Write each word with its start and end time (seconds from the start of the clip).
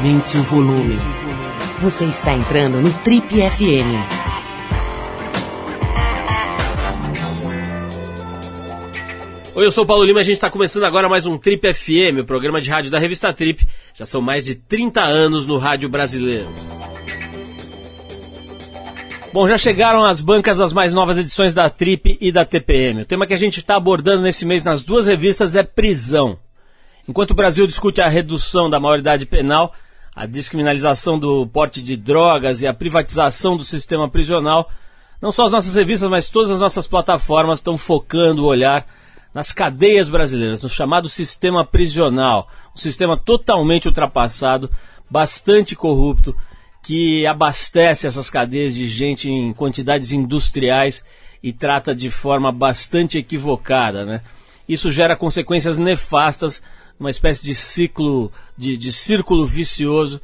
Aumente 0.00 0.38
o 0.38 0.42
volume. 0.44 0.96
Você 1.82 2.06
está 2.06 2.32
entrando 2.32 2.80
no 2.80 2.90
Trip 3.00 3.26
FM. 3.28 4.00
Oi, 9.54 9.66
eu 9.66 9.70
sou 9.70 9.84
o 9.84 9.86
Paulo 9.86 10.02
Lima 10.02 10.20
e 10.20 10.22
a 10.22 10.24
gente 10.24 10.36
está 10.36 10.48
começando 10.48 10.84
agora 10.84 11.06
mais 11.06 11.26
um 11.26 11.36
Trip 11.36 11.74
FM, 11.74 12.20
o 12.22 12.24
programa 12.24 12.62
de 12.62 12.70
rádio 12.70 12.90
da 12.90 12.98
revista 12.98 13.30
Trip. 13.30 13.68
Já 13.92 14.06
são 14.06 14.22
mais 14.22 14.46
de 14.46 14.54
30 14.54 15.02
anos 15.02 15.46
no 15.46 15.58
rádio 15.58 15.90
brasileiro. 15.90 16.48
Bom, 19.34 19.46
já 19.46 19.58
chegaram 19.58 20.02
as 20.02 20.22
bancas 20.22 20.62
as 20.62 20.72
mais 20.72 20.94
novas 20.94 21.18
edições 21.18 21.54
da 21.54 21.68
Trip 21.68 22.16
e 22.18 22.32
da 22.32 22.46
TPM. 22.46 23.02
O 23.02 23.06
tema 23.06 23.26
que 23.26 23.34
a 23.34 23.38
gente 23.38 23.58
está 23.58 23.76
abordando 23.76 24.22
nesse 24.22 24.46
mês 24.46 24.64
nas 24.64 24.82
duas 24.82 25.06
revistas 25.06 25.54
é 25.54 25.62
prisão. 25.62 26.38
Enquanto 27.06 27.32
o 27.32 27.34
Brasil 27.34 27.66
discute 27.66 28.00
a 28.00 28.08
redução 28.08 28.70
da 28.70 28.80
maioridade 28.80 29.26
penal, 29.26 29.74
a 30.20 30.26
descriminalização 30.26 31.18
do 31.18 31.46
porte 31.46 31.80
de 31.80 31.96
drogas 31.96 32.60
e 32.60 32.66
a 32.66 32.74
privatização 32.74 33.56
do 33.56 33.64
sistema 33.64 34.06
prisional, 34.06 34.70
não 35.18 35.32
só 35.32 35.46
as 35.46 35.52
nossas 35.52 35.74
revistas, 35.76 36.10
mas 36.10 36.28
todas 36.28 36.50
as 36.50 36.60
nossas 36.60 36.86
plataformas 36.86 37.58
estão 37.58 37.78
focando 37.78 38.44
o 38.44 38.46
olhar 38.46 38.86
nas 39.32 39.50
cadeias 39.50 40.10
brasileiras, 40.10 40.62
no 40.62 40.68
chamado 40.68 41.08
sistema 41.08 41.64
prisional, 41.64 42.50
um 42.76 42.78
sistema 42.78 43.16
totalmente 43.16 43.88
ultrapassado, 43.88 44.70
bastante 45.08 45.74
corrupto, 45.74 46.36
que 46.82 47.26
abastece 47.26 48.06
essas 48.06 48.28
cadeias 48.28 48.74
de 48.74 48.86
gente 48.90 49.30
em 49.30 49.54
quantidades 49.54 50.12
industriais 50.12 51.02
e 51.42 51.50
trata 51.50 51.94
de 51.94 52.10
forma 52.10 52.52
bastante 52.52 53.16
equivocada, 53.16 54.04
né? 54.04 54.20
Isso 54.68 54.90
gera 54.90 55.16
consequências 55.16 55.78
nefastas, 55.78 56.62
uma 57.00 57.10
espécie 57.10 57.42
de 57.42 57.54
ciclo, 57.54 58.30
de, 58.56 58.76
de 58.76 58.92
círculo 58.92 59.46
vicioso 59.46 60.20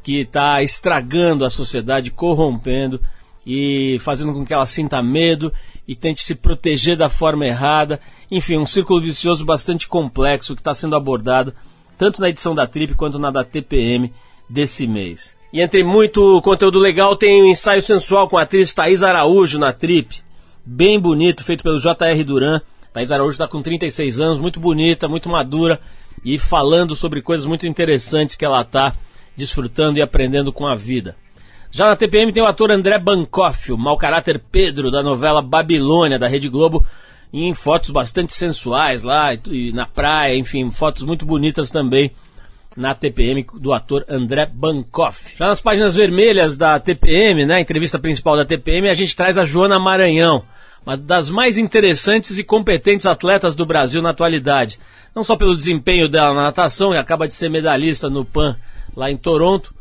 que 0.00 0.20
está 0.20 0.62
estragando 0.62 1.44
a 1.44 1.50
sociedade, 1.50 2.12
corrompendo 2.12 3.00
e 3.44 3.98
fazendo 4.00 4.32
com 4.32 4.46
que 4.46 4.54
ela 4.54 4.64
sinta 4.64 5.02
medo 5.02 5.52
e 5.86 5.96
tente 5.96 6.22
se 6.22 6.36
proteger 6.36 6.96
da 6.96 7.08
forma 7.08 7.44
errada. 7.44 8.00
Enfim, 8.30 8.56
um 8.56 8.66
círculo 8.66 9.00
vicioso 9.00 9.44
bastante 9.44 9.88
complexo 9.88 10.54
que 10.54 10.60
está 10.60 10.72
sendo 10.72 10.94
abordado 10.94 11.52
tanto 11.98 12.20
na 12.20 12.30
edição 12.30 12.54
da 12.54 12.66
Trip 12.66 12.94
quanto 12.94 13.18
na 13.18 13.30
da 13.30 13.44
TPM 13.44 14.10
desse 14.48 14.86
mês. 14.86 15.36
E 15.52 15.60
entre 15.60 15.82
muito 15.82 16.40
conteúdo 16.42 16.78
legal 16.78 17.16
tem 17.16 17.42
o 17.42 17.44
um 17.44 17.48
ensaio 17.48 17.82
sensual 17.82 18.28
com 18.28 18.38
a 18.38 18.42
atriz 18.42 18.72
Thaís 18.72 19.02
Araújo 19.02 19.58
na 19.58 19.72
Trip. 19.72 20.22
Bem 20.64 20.98
bonito, 20.98 21.42
feito 21.42 21.64
pelo 21.64 21.78
J.R. 21.78 22.24
Duran. 22.24 22.62
Thaís 22.92 23.10
Araújo 23.10 23.32
está 23.32 23.48
com 23.48 23.60
36 23.60 24.20
anos, 24.20 24.38
muito 24.38 24.60
bonita, 24.60 25.08
muito 25.08 25.28
madura 25.28 25.80
e 26.24 26.38
falando 26.38 26.94
sobre 26.94 27.22
coisas 27.22 27.46
muito 27.46 27.66
interessantes 27.66 28.36
que 28.36 28.44
ela 28.44 28.62
está 28.62 28.92
desfrutando 29.36 29.98
e 29.98 30.02
aprendendo 30.02 30.52
com 30.52 30.66
a 30.66 30.74
vida. 30.74 31.16
Já 31.70 31.86
na 31.86 31.96
TPM 31.96 32.32
tem 32.32 32.42
o 32.42 32.46
ator 32.46 32.70
André 32.70 32.98
Bancoff, 32.98 33.72
o 33.72 33.78
mau 33.78 33.96
caráter 33.96 34.40
Pedro 34.50 34.90
da 34.90 35.02
novela 35.02 35.40
Babilônia 35.40 36.18
da 36.18 36.26
Rede 36.26 36.48
Globo, 36.48 36.84
em 37.32 37.54
fotos 37.54 37.90
bastante 37.90 38.34
sensuais 38.34 39.02
lá 39.02 39.32
e 39.34 39.72
na 39.72 39.86
praia, 39.86 40.36
enfim, 40.36 40.70
fotos 40.70 41.02
muito 41.04 41.24
bonitas 41.24 41.70
também 41.70 42.10
na 42.76 42.94
TPM 42.94 43.46
do 43.54 43.72
ator 43.72 44.04
André 44.08 44.46
Bancoff. 44.52 45.36
Já 45.36 45.46
nas 45.46 45.60
páginas 45.60 45.94
vermelhas 45.94 46.56
da 46.56 46.78
TPM, 46.78 47.46
né, 47.46 47.60
entrevista 47.60 47.98
principal 47.98 48.36
da 48.36 48.44
TPM, 48.44 48.88
a 48.88 48.94
gente 48.94 49.14
traz 49.14 49.38
a 49.38 49.44
Joana 49.44 49.78
Maranhão, 49.78 50.42
uma 50.84 50.96
das 50.96 51.30
mais 51.30 51.58
interessantes 51.58 52.38
e 52.38 52.44
competentes 52.44 53.06
atletas 53.06 53.54
do 53.54 53.66
Brasil 53.66 54.00
na 54.00 54.10
atualidade. 54.10 54.78
Não 55.14 55.24
só 55.24 55.36
pelo 55.36 55.56
desempenho 55.56 56.08
dela 56.08 56.34
na 56.34 56.42
natação, 56.44 56.92
que 56.92 56.96
acaba 56.96 57.28
de 57.28 57.34
ser 57.34 57.48
medalhista 57.48 58.08
no 58.08 58.24
PAN 58.24 58.56
lá 58.96 59.10
em 59.10 59.16
Toronto, 59.16 59.74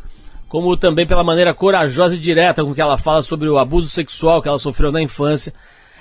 como 0.47 0.75
também 0.75 1.05
pela 1.05 1.23
maneira 1.23 1.53
corajosa 1.53 2.15
e 2.15 2.19
direta 2.19 2.63
com 2.63 2.73
que 2.73 2.81
ela 2.81 2.97
fala 2.97 3.21
sobre 3.21 3.47
o 3.47 3.57
abuso 3.57 3.87
sexual 3.89 4.41
que 4.41 4.47
ela 4.47 4.59
sofreu 4.59 4.91
na 4.91 5.01
infância. 5.01 5.53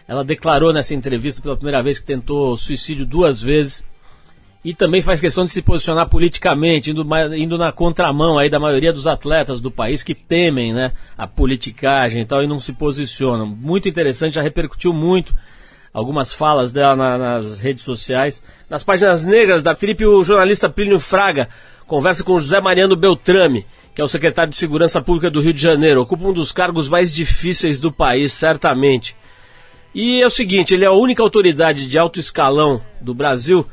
Ela 0.06 0.25
declarou 0.25 0.72
nessa 0.72 0.94
entrevista 0.94 1.42
pela 1.42 1.56
primeira 1.56 1.82
vez 1.82 1.98
que 1.98 2.06
tentou 2.06 2.56
suicídio 2.56 3.04
duas 3.04 3.42
vezes 3.42 3.84
e 4.64 4.74
também 4.74 5.00
faz 5.00 5.20
questão 5.20 5.44
de 5.44 5.52
se 5.52 5.62
posicionar 5.62 6.08
politicamente, 6.08 6.91
indo, 6.91 7.06
indo 7.36 7.56
na 7.56 7.70
contramão 7.70 8.38
aí 8.38 8.50
da 8.50 8.58
maioria 8.58 8.92
dos 8.92 9.06
atletas 9.06 9.60
do 9.60 9.70
país 9.70 10.02
que 10.02 10.14
temem 10.14 10.72
né, 10.72 10.92
a 11.16 11.26
politicagem 11.26 12.22
e 12.22 12.26
tal 12.26 12.42
e 12.42 12.46
não 12.46 12.58
se 12.58 12.72
posicionam. 12.72 13.46
Muito 13.46 13.88
interessante, 13.88 14.34
já 14.34 14.42
repercutiu 14.42 14.92
muito 14.92 15.34
algumas 15.92 16.32
falas 16.32 16.72
dela 16.72 16.96
na, 16.96 17.16
nas 17.16 17.60
redes 17.60 17.84
sociais. 17.84 18.42
Nas 18.69 18.82
páginas 18.82 19.24
negras 19.24 19.62
da 19.62 19.74
Trip, 19.74 20.04
o 20.04 20.24
jornalista 20.24 20.69
Plínio 20.69 20.98
Fraga 20.98 21.48
conversa 21.86 22.25
com 22.25 22.38
José 22.38 22.60
Mariano 22.60 22.96
Beltrame, 22.96 23.64
que 23.94 24.00
é 24.00 24.04
o 24.04 24.08
secretário 24.08 24.50
de 24.50 24.56
Segurança 24.56 25.00
Pública 25.00 25.30
do 25.30 25.40
Rio 25.40 25.52
de 25.52 25.62
Janeiro. 25.62 26.02
Ocupa 26.02 26.26
um 26.26 26.32
dos 26.32 26.52
cargos 26.52 26.88
mais 26.88 27.12
difíceis 27.12 27.78
do 27.78 27.92
país, 27.92 28.32
certamente. 28.32 29.16
E 29.94 30.20
é 30.20 30.26
o 30.26 30.30
seguinte, 30.30 30.75
ele 30.75 30.84
é 30.84 30.88
a 30.88 30.92
única 30.92 31.22
autoridade 31.22 31.88
de 31.88 31.96
alto 31.96 32.20
escalão 32.20 32.82
do 33.00 33.14
Brasil 33.14 33.66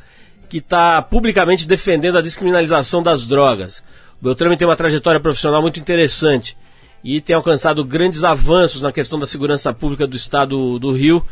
que 0.48 0.58
está 0.58 1.02
publicamente 1.02 1.66
defendendo 1.66 2.18
a 2.18 2.22
descriminalização 2.22 3.02
das 3.02 3.26
drogas. 3.26 3.82
O 4.20 4.24
Beltrame 4.24 4.56
tem 4.56 4.66
uma 4.66 4.76
trajetória 4.76 5.20
profissional 5.20 5.60
muito 5.60 5.78
interessante 5.78 6.56
e 7.04 7.20
tem 7.20 7.36
alcançado 7.36 7.84
grandes 7.84 8.24
avanços 8.24 8.82
na 8.82 8.92
questão 8.92 9.18
da 9.18 9.26
segurança 9.26 9.72
pública 9.72 10.06
do 10.06 10.16
estado 10.16 10.78
do 10.78 10.92
Rio, 10.92 11.22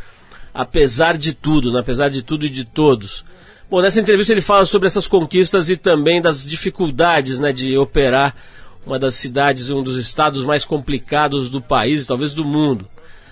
apesar 0.52 1.16
de 1.16 1.32
tudo, 1.32 1.72
né? 1.72 1.80
apesar 1.80 2.08
de 2.08 2.22
tudo 2.22 2.46
e 2.46 2.50
de 2.50 2.64
todos. 2.64 3.24
Bom, 3.70 3.80
nessa 3.80 4.00
entrevista 4.00 4.32
ele 4.32 4.40
fala 4.40 4.66
sobre 4.66 4.86
essas 4.86 5.08
conquistas 5.08 5.70
e 5.70 5.76
também 5.76 6.20
das 6.20 6.44
dificuldades 6.44 7.40
né, 7.40 7.52
de 7.52 7.76
operar 7.78 8.34
uma 8.86 8.98
das 8.98 9.14
cidades, 9.14 9.70
um 9.70 9.82
dos 9.82 9.96
estados 9.96 10.44
mais 10.44 10.64
complicados 10.64 11.48
do 11.48 11.60
país, 11.60 12.06
talvez 12.06 12.34
do 12.34 12.44
mundo. 12.44 12.86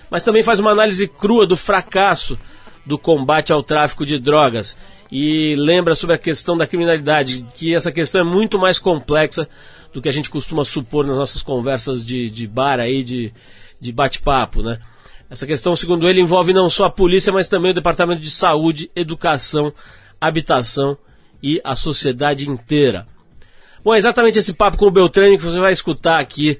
Mas 0.09 0.23
também 0.23 0.43
faz 0.43 0.59
uma 0.59 0.71
análise 0.71 1.07
crua 1.07 1.45
do 1.45 1.55
fracasso 1.55 2.37
do 2.85 2.97
combate 2.97 3.53
ao 3.53 3.63
tráfico 3.63 4.05
de 4.05 4.19
drogas 4.19 4.75
e 5.15 5.55
lembra 5.55 5.93
sobre 5.93 6.15
a 6.15 6.17
questão 6.17 6.57
da 6.57 6.65
criminalidade, 6.65 7.45
que 7.53 7.75
essa 7.75 7.91
questão 7.91 8.21
é 8.21 8.23
muito 8.23 8.57
mais 8.57 8.79
complexa 8.79 9.47
do 9.93 10.01
que 10.01 10.09
a 10.09 10.11
gente 10.11 10.27
costuma 10.27 10.65
supor 10.65 11.05
nas 11.05 11.17
nossas 11.17 11.43
conversas 11.43 12.03
de, 12.03 12.31
de 12.31 12.47
bar 12.47 12.79
aí, 12.79 13.03
de, 13.03 13.31
de 13.79 13.91
bate-papo, 13.91 14.63
né? 14.63 14.79
Essa 15.29 15.45
questão, 15.45 15.75
segundo 15.75 16.09
ele, 16.09 16.19
envolve 16.19 16.51
não 16.51 16.67
só 16.67 16.85
a 16.85 16.89
polícia, 16.89 17.31
mas 17.31 17.47
também 17.47 17.69
o 17.69 17.75
Departamento 17.75 18.23
de 18.23 18.31
Saúde, 18.31 18.89
Educação, 18.95 19.71
Habitação 20.19 20.97
e 21.43 21.61
a 21.63 21.75
sociedade 21.75 22.49
inteira. 22.49 23.05
Bom, 23.83 23.93
é 23.93 23.99
exatamente 23.99 24.39
esse 24.39 24.53
papo 24.53 24.77
com 24.77 24.87
o 24.87 24.91
Beltrame 24.91 25.37
que 25.37 25.43
você 25.43 25.59
vai 25.59 25.73
escutar 25.73 26.17
aqui 26.17 26.59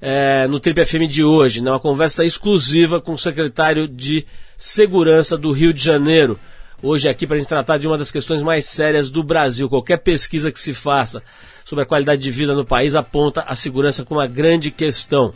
é, 0.00 0.48
no 0.48 0.58
Trip 0.58 0.84
FM 0.84 1.08
de 1.08 1.22
hoje, 1.22 1.60
né? 1.60 1.70
uma 1.70 1.78
conversa 1.78 2.24
exclusiva 2.24 3.00
com 3.00 3.12
o 3.12 3.18
secretário 3.18 3.86
de 3.86 4.26
Segurança 4.58 5.38
do 5.38 5.52
Rio 5.52 5.72
de 5.72 5.84
Janeiro, 5.84 6.36
hoje 6.82 7.08
aqui 7.08 7.26
para 7.26 7.36
a 7.36 7.38
gente 7.38 7.48
tratar 7.48 7.78
de 7.78 7.86
uma 7.86 7.96
das 7.96 8.10
questões 8.10 8.42
mais 8.42 8.66
sérias 8.66 9.08
do 9.08 9.22
Brasil. 9.22 9.68
Qualquer 9.68 9.98
pesquisa 9.98 10.50
que 10.50 10.58
se 10.58 10.74
faça 10.74 11.22
sobre 11.64 11.84
a 11.84 11.86
qualidade 11.86 12.20
de 12.20 12.30
vida 12.30 12.54
no 12.54 12.64
país 12.64 12.94
aponta 12.94 13.42
a 13.46 13.54
segurança 13.54 14.04
como 14.04 14.20
uma 14.20 14.26
grande 14.26 14.70
questão. 14.70 15.32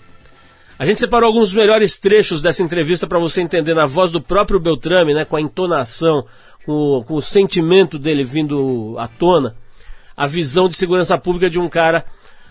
A 0.79 0.85
gente 0.85 1.01
separou 1.01 1.29
alguns 1.29 1.55
melhores 1.55 1.99
trechos 1.99 2.43
dessa 2.43 2.63
entrevista 2.63 3.07
para 3.07 3.19
você 3.19 3.41
entender 3.41 3.73
na 3.73 3.87
voz 3.87 4.11
do 4.11 4.21
próprio 4.21 4.61
Beltrame, 4.61 5.15
né, 5.15 5.25
com 5.25 5.37
a 5.37 5.41
entonação, 5.41 6.27
com, 6.67 7.03
com 7.07 7.15
o 7.15 7.23
sentimento 7.23 7.99
dele 7.99 8.23
vindo 8.23 8.95
à 8.99 9.09
tona, 9.09 9.57
a 10.15 10.27
visão 10.27 10.69
de 10.69 10.77
segurança 10.77 11.17
pública 11.17 11.49
de 11.49 11.59
um 11.59 11.69
cara, 11.69 12.05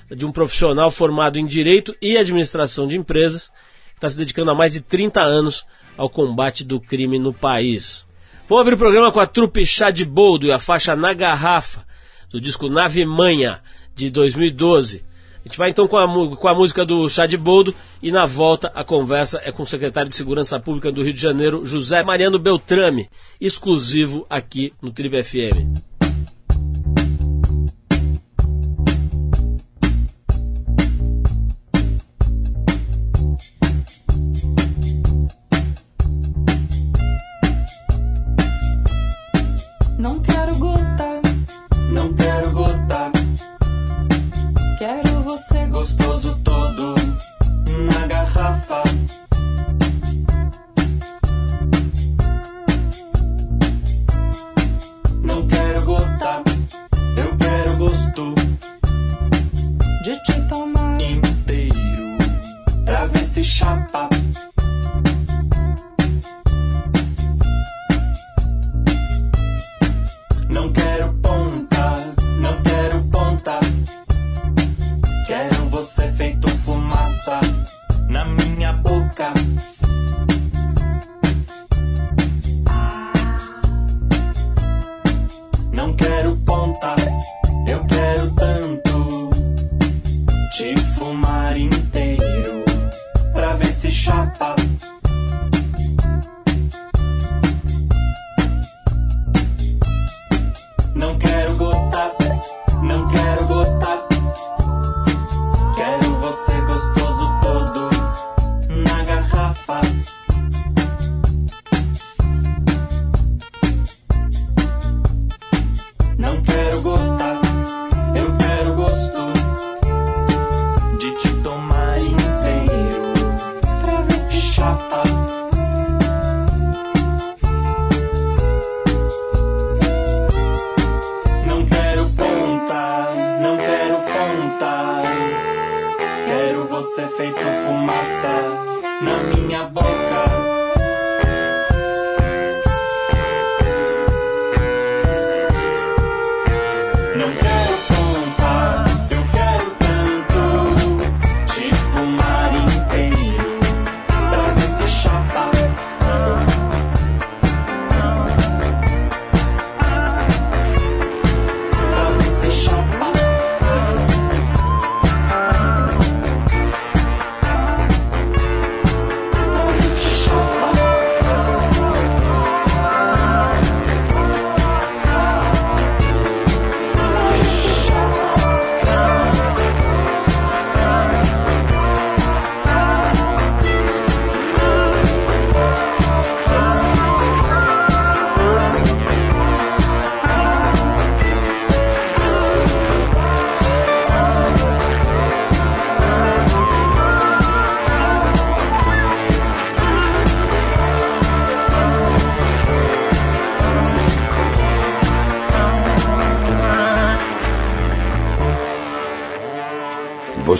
de 0.09 0.25
um 0.25 0.31
profissional 0.31 0.89
formado 0.89 1.37
em 1.37 1.45
direito 1.45 1.95
e 2.01 2.17
administração 2.17 2.87
de 2.87 2.97
empresas, 2.97 3.51
que 3.91 3.97
está 3.97 4.09
se 4.09 4.17
dedicando 4.17 4.49
há 4.49 4.55
mais 4.55 4.73
de 4.73 4.81
30 4.81 5.21
anos 5.21 5.65
ao 5.95 6.09
combate 6.09 6.63
do 6.63 6.79
crime 6.79 7.19
no 7.19 7.33
país. 7.33 8.04
Vamos 8.47 8.61
abrir 8.61 8.75
o 8.75 8.77
programa 8.77 9.11
com 9.11 9.19
a 9.19 9.25
trupe 9.25 9.65
Chá 9.65 9.89
de 9.89 10.05
Boldo 10.05 10.45
e 10.45 10.51
a 10.51 10.59
faixa 10.59 10.95
Na 10.95 11.13
Garrafa, 11.13 11.83
do 12.29 12.39
disco 12.39 12.69
Nave 12.69 13.03
Manha, 13.03 13.59
de 13.95 14.11
2012. 14.11 15.03
A 15.43 15.47
gente 15.47 15.57
vai 15.57 15.71
então 15.71 15.87
com 15.87 15.97
a, 15.97 16.07
com 16.35 16.47
a 16.47 16.53
música 16.53 16.85
do 16.85 17.09
Chá 17.09 17.25
de 17.25 17.37
Boldo 17.37 17.73
e 18.03 18.11
na 18.11 18.27
volta 18.27 18.71
a 18.75 18.83
conversa 18.83 19.41
é 19.43 19.51
com 19.51 19.63
o 19.63 19.65
secretário 19.65 20.09
de 20.09 20.15
Segurança 20.15 20.59
Pública 20.59 20.91
do 20.91 21.01
Rio 21.01 21.13
de 21.13 21.21
Janeiro, 21.21 21.65
José 21.65 22.03
Mariano 22.03 22.37
Beltrame, 22.37 23.09
exclusivo 23.41 24.27
aqui 24.29 24.71
no 24.79 24.91
Tribe 24.91 25.23
FM. 25.23 25.94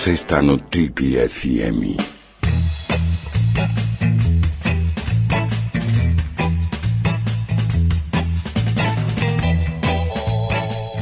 Você 0.06 0.12
está 0.12 0.40
no 0.40 0.60
Trip 0.60 1.18
FM. 1.18 1.98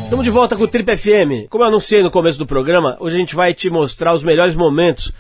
Estamos 0.06 0.24
de 0.24 0.30
volta 0.30 0.56
com 0.56 0.64
o 0.64 0.68
Trip 0.70 0.96
FM. 0.96 1.50
Como 1.50 1.66
eu 1.66 1.68
anunciei 1.68 2.02
no 2.02 2.10
começo 2.10 2.40
do 2.40 2.46
programa, 2.46 2.96
hoje 2.98 3.18
a 3.18 3.20
gente 3.20 3.36
vai 3.36 3.54
te 3.54 3.70
mostrar 3.70 4.14
os 4.14 4.24
melhores 4.24 4.56
momentos 4.56 5.12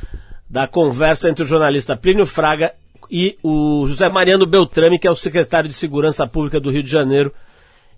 da 0.49 0.65
conversa 0.65 1.29
entre 1.29 1.43
o 1.43 1.45
jornalista 1.45 1.97
Plínio 1.97 2.25
Fraga 2.25 2.73
e 3.11 3.37
o 3.43 3.85
José 3.85 4.07
Mariano 4.07 4.45
Beltrame, 4.45 4.97
que 4.97 5.07
é 5.07 5.11
o 5.11 5.15
secretário 5.15 5.67
de 5.67 5.75
Segurança 5.75 6.25
Pública 6.25 6.57
do 6.57 6.71
Rio 6.71 6.83
de 6.83 6.89
Janeiro 6.89 7.33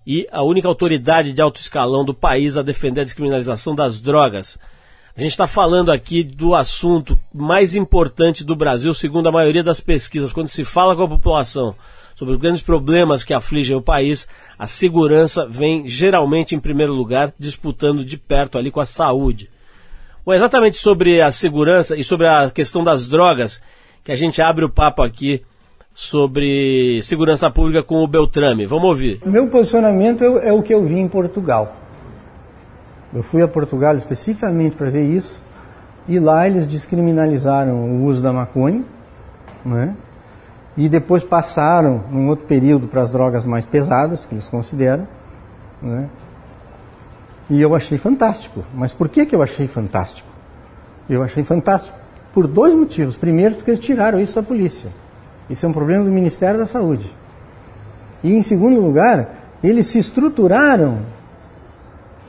e 0.04 0.28
a 0.32 0.42
única 0.42 0.68
autoridade 0.68 1.32
de 1.32 1.44
alto 1.44 1.62
escalão 1.62 2.04
do 2.04 2.16
país 2.16 2.58
a 2.58 2.64
defender 2.64 3.02
a 3.02 3.04
descriminalização 3.04 3.76
das 3.76 4.02
drogas. 4.02 4.58
A 5.18 5.22
gente 5.22 5.32
está 5.32 5.48
falando 5.48 5.94
aqui 5.94 6.24
do 6.24 6.54
assunto 6.54 7.18
mais 7.34 7.74
importante 7.74 8.44
do 8.44 8.54
Brasil, 8.54 8.94
segundo 8.94 9.30
a 9.30 9.32
maioria 9.32 9.64
das 9.64 9.80
pesquisas. 9.80 10.34
Quando 10.34 10.50
se 10.50 10.66
fala 10.66 10.94
com 10.94 11.04
a 11.04 11.08
população 11.08 11.74
sobre 12.14 12.34
os 12.34 12.38
grandes 12.38 12.62
problemas 12.62 13.24
que 13.24 13.34
afligem 13.34 13.78
o 13.78 13.82
país, 13.82 14.28
a 14.60 14.68
segurança 14.68 15.48
vem 15.48 15.88
geralmente 15.88 16.54
em 16.54 16.60
primeiro 16.60 16.94
lugar, 16.94 17.34
disputando 17.40 18.04
de 18.04 18.18
perto 18.18 18.58
ali 18.58 18.70
com 18.70 18.82
a 18.82 18.86
saúde. 18.86 19.50
Bom, 20.26 20.34
exatamente 20.34 20.76
sobre 20.76 21.22
a 21.22 21.32
segurança 21.32 21.96
e 21.96 22.04
sobre 22.04 22.28
a 22.28 22.52
questão 22.52 22.84
das 22.84 23.08
drogas, 23.08 23.62
que 24.04 24.12
a 24.12 24.18
gente 24.18 24.42
abre 24.42 24.66
o 24.66 24.70
papo 24.70 25.02
aqui 25.02 25.42
sobre 25.94 27.00
segurança 27.04 27.50
pública 27.50 27.82
com 27.82 28.04
o 28.04 28.08
Beltrame. 28.08 28.66
Vamos 28.66 28.90
ouvir. 28.90 29.22
Meu 29.26 29.48
posicionamento 29.48 30.26
é, 30.26 30.50
é 30.50 30.52
o 30.52 30.62
que 30.62 30.74
eu 30.74 30.86
vi 30.86 31.00
em 31.00 31.08
Portugal. 31.08 31.85
Eu 33.16 33.24
fui 33.24 33.42
a 33.42 33.48
Portugal 33.48 33.96
especificamente 33.96 34.76
para 34.76 34.90
ver 34.90 35.06
isso, 35.06 35.42
e 36.08 36.20
lá 36.20 36.46
eles 36.46 36.68
descriminalizaram 36.68 37.74
o 37.74 38.06
uso 38.06 38.22
da 38.22 38.34
maconha, 38.34 38.84
né? 39.66 39.96
e 40.78 40.90
depois 40.90 41.24
passaram, 41.24 42.04
num 42.12 42.28
outro 42.28 42.46
período, 42.46 42.88
para 42.88 43.02
as 43.02 43.12
drogas 43.12 43.46
mais 43.46 43.66
pesadas, 43.66 44.26
que 44.26 44.36
eles 44.36 44.48
consideram. 44.48 45.08
Né? 45.82 46.10
E 47.50 47.62
eu 47.62 47.74
achei 47.74 47.98
fantástico. 47.98 48.64
Mas 48.74 48.92
por 48.92 49.08
que, 49.08 49.26
que 49.26 49.36
eu 49.36 49.42
achei 49.42 49.68
fantástico? 49.68 50.28
Eu 51.10 51.24
achei 51.24 51.44
fantástico 51.44 51.98
por 52.34 52.48
dois 52.48 52.76
motivos. 52.76 53.16
Primeiro, 53.16 53.56
porque 53.56 53.72
eles 53.72 53.80
tiraram 53.80 54.20
isso 54.20 54.36
da 54.36 54.44
polícia. 54.44 54.90
Isso 55.50 55.66
é 55.66 55.70
um 55.70 55.74
problema 55.74 56.04
do 56.04 56.12
Ministério 56.12 56.60
da 56.60 56.66
Saúde. 56.66 57.10
E 58.22 58.34
em 58.34 58.42
segundo 58.42 58.80
lugar, 58.82 59.30
eles 59.64 59.88
se 59.88 60.00
estruturaram 60.00 61.00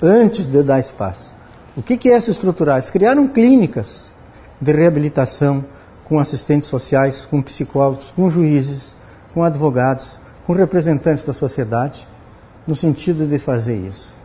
antes 0.03 0.47
de 0.47 0.63
dar 0.63 0.79
espaço. 0.79 1.35
O 1.77 1.83
que, 1.83 1.97
que 1.97 2.11
é 2.11 2.19
se 2.21 2.31
estruturar? 2.31 2.77
Eles 2.77 2.91
criaram 2.91 3.29
clínicas 3.29 4.11
de 4.61 4.73
reabilitação 4.73 5.65
com 6.05 6.19
assistentes 6.19 6.69
sociais, 6.69 7.27
com 7.27 7.43
psicólogos, 7.43 8.13
com 8.15 8.31
juízes, 8.31 8.97
com 9.35 9.43
advogados, 9.43 10.19
com 10.47 10.53
representantes 10.53 11.25
da 11.25 11.33
sociedade, 11.33 12.07
no 12.67 12.75
sentido 12.75 13.27
de 13.27 13.39
fazer 13.39 13.77
isso. 13.77 14.17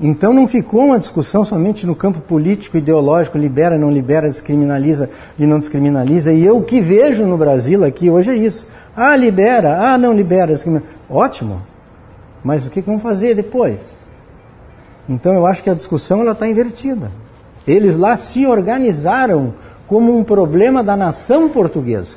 Então 0.00 0.32
não 0.32 0.48
ficou 0.48 0.86
uma 0.86 0.98
discussão 0.98 1.44
somente 1.44 1.86
no 1.86 1.94
campo 1.94 2.20
político, 2.20 2.76
ideológico, 2.76 3.38
libera, 3.38 3.78
não 3.78 3.92
libera, 3.92 4.28
descriminaliza 4.28 5.08
e 5.38 5.46
não 5.46 5.60
descriminaliza. 5.60 6.32
E 6.32 6.44
eu 6.44 6.58
o 6.58 6.64
que 6.64 6.80
vejo 6.80 7.24
no 7.24 7.38
Brasil 7.38 7.84
aqui 7.84 8.10
hoje 8.10 8.30
é 8.30 8.36
isso. 8.36 8.66
Ah, 8.96 9.14
libera, 9.14 9.92
ah, 9.92 9.96
não 9.96 10.12
libera, 10.12 10.52
descriminaliza. 10.52 10.92
Ótimo. 11.08 11.62
Mas 12.42 12.66
o 12.66 12.70
que 12.70 12.80
vão 12.80 12.98
fazer 12.98 13.34
depois? 13.34 14.03
Então 15.08 15.32
eu 15.34 15.46
acho 15.46 15.62
que 15.62 15.70
a 15.70 15.74
discussão 15.74 16.24
está 16.32 16.48
invertida. 16.48 17.10
Eles 17.66 17.96
lá 17.96 18.16
se 18.16 18.46
organizaram 18.46 19.54
como 19.86 20.16
um 20.16 20.24
problema 20.24 20.82
da 20.82 20.96
nação 20.96 21.48
portuguesa, 21.48 22.16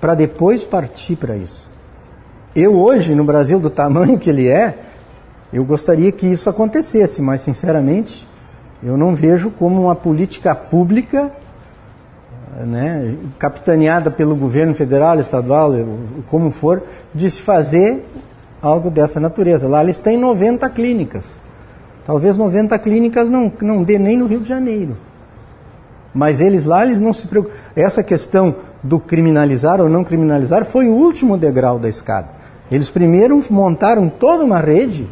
para 0.00 0.14
depois 0.14 0.62
partir 0.62 1.16
para 1.16 1.36
isso. 1.36 1.68
Eu 2.54 2.74
hoje, 2.74 3.14
no 3.14 3.24
Brasil 3.24 3.58
do 3.60 3.70
tamanho 3.70 4.18
que 4.18 4.30
ele 4.30 4.48
é, 4.48 4.78
eu 5.52 5.64
gostaria 5.64 6.10
que 6.12 6.26
isso 6.26 6.48
acontecesse, 6.48 7.20
mas 7.20 7.42
sinceramente 7.42 8.26
eu 8.82 8.96
não 8.96 9.14
vejo 9.14 9.50
como 9.50 9.82
uma 9.82 9.94
política 9.94 10.54
pública, 10.54 11.30
né, 12.64 13.14
capitaneada 13.38 14.10
pelo 14.10 14.34
governo 14.34 14.74
federal, 14.74 15.18
estadual, 15.18 15.72
como 16.28 16.50
for, 16.50 16.82
de 17.14 17.30
se 17.30 17.42
fazer 17.42 18.04
algo 18.62 18.90
dessa 18.90 19.18
natureza. 19.18 19.68
Lá 19.68 19.82
eles 19.82 19.98
têm 19.98 20.16
90 20.18 20.68
clínicas. 20.70 21.24
Talvez 22.04 22.36
90 22.36 22.78
clínicas 22.78 23.30
não, 23.30 23.52
não 23.60 23.82
dê 23.82 23.98
nem 23.98 24.16
no 24.16 24.26
Rio 24.26 24.40
de 24.40 24.48
Janeiro. 24.48 24.96
Mas 26.12 26.40
eles 26.40 26.64
lá, 26.64 26.84
eles 26.84 27.00
não 27.00 27.12
se 27.12 27.26
preocupam. 27.26 27.56
Essa 27.76 28.02
questão 28.02 28.54
do 28.82 28.98
criminalizar 28.98 29.80
ou 29.80 29.88
não 29.88 30.02
criminalizar 30.02 30.64
foi 30.64 30.88
o 30.88 30.94
último 30.94 31.36
degrau 31.36 31.78
da 31.78 31.88
escada. 31.88 32.28
Eles 32.70 32.90
primeiro 32.90 33.42
montaram 33.50 34.08
toda 34.08 34.44
uma 34.44 34.58
rede 34.58 35.08